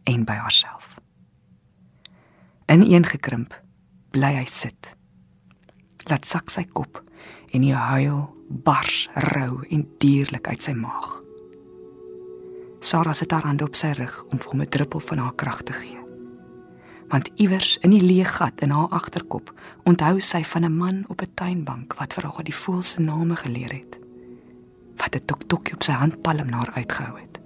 en 0.09 0.25
by 0.25 0.39
haarself. 0.41 0.95
Ineengekrimp 2.71 3.55
bly 4.15 4.35
hy 4.39 4.47
sit. 4.51 4.95
Laat 6.11 6.27
sak 6.27 6.51
sy 6.51 6.65
kop 6.65 7.03
en 7.53 7.65
die 7.65 7.75
huil 7.77 8.25
bars 8.49 9.09
rou 9.33 9.63
en 9.71 9.85
dierlik 10.03 10.49
uit 10.49 10.63
sy 10.63 10.75
maag. 10.77 11.21
Sarah 12.83 13.15
sit 13.15 13.31
haar 13.31 13.47
hand 13.47 13.63
op 13.63 13.77
sy 13.79 13.93
rug 13.99 14.23
om 14.31 14.39
vir 14.39 14.51
hom 14.51 14.63
'n 14.63 14.71
druppel 14.71 15.01
van 15.01 15.19
haar 15.19 15.35
krag 15.35 15.63
te 15.63 15.73
gee. 15.73 16.02
Want 17.13 17.29
iewers 17.37 17.75
in 17.85 17.93
die 17.93 18.01
leë 18.01 18.25
gat 18.25 18.63
in 18.65 18.71
haar 18.73 18.89
agterkop 18.97 19.51
onthou 19.85 20.15
sy 20.25 20.41
van 20.49 20.65
'n 20.65 20.77
man 20.77 21.05
op 21.09 21.21
'n 21.21 21.35
tuinbank 21.35 21.95
wat 21.99 22.13
vir 22.13 22.25
haar 22.25 22.45
die 22.45 22.57
voël 22.57 22.83
se 22.83 23.01
name 23.01 23.37
geleer 23.37 23.73
het. 23.73 23.99
Wat 24.97 25.15
'n 25.15 25.25
toktokie 25.25 25.75
op 25.75 25.83
sy 25.83 25.93
handpalm 25.93 26.49
na 26.49 26.57
haar 26.57 26.73
uitgehou 26.75 27.21
het. 27.21 27.41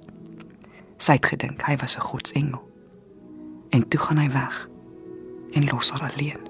Sy 0.96 1.12
het 1.12 1.26
gedink 1.26 1.62
hy 1.62 1.76
was 1.76 1.96
'n 1.96 2.00
godsengel. 2.00 2.62
En 3.70 3.88
toe 3.88 4.00
gaan 4.00 4.18
hy 4.18 4.30
weg 4.30 4.68
en 5.52 5.64
los 5.64 5.90
haar 5.90 6.12
alleen. 6.12 6.48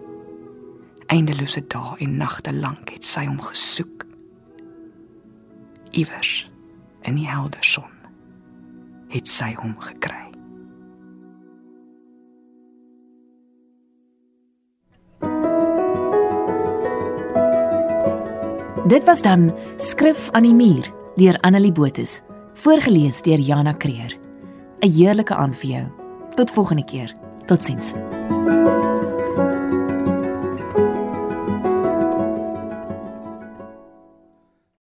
Eindelose 1.07 1.67
dae 1.67 1.97
en 1.99 2.17
nagte 2.17 2.55
lank 2.55 2.91
het 2.91 3.05
sy 3.05 3.25
hom 3.27 3.41
gesoek. 3.41 4.05
Iewers 5.91 6.51
in 7.03 7.15
die 7.15 7.29
helder 7.29 7.65
son 7.65 7.95
het 9.09 9.29
sy 9.29 9.55
hom 9.55 9.75
gekry. 9.79 10.26
Dit 18.87 19.05
was 19.05 19.23
dan 19.23 19.55
Skrif 19.77 20.29
aan 20.31 20.43
die 20.43 20.55
muur 20.55 20.93
deur 21.15 21.39
Annelie 21.41 21.73
Botus, 21.73 22.21
voorgeles 22.55 23.23
deur 23.23 23.39
Jana 23.39 23.73
Kreer. 23.73 24.15
'n 24.81 24.91
Heerlike 24.91 25.35
aand 25.35 25.57
vir 25.57 25.71
jou. 25.71 25.87
Tot 26.35 26.51
volgende 26.51 26.85
keer. 26.85 27.15
Totsiens. 27.47 27.93
thank 28.29 28.49
you 28.49 28.66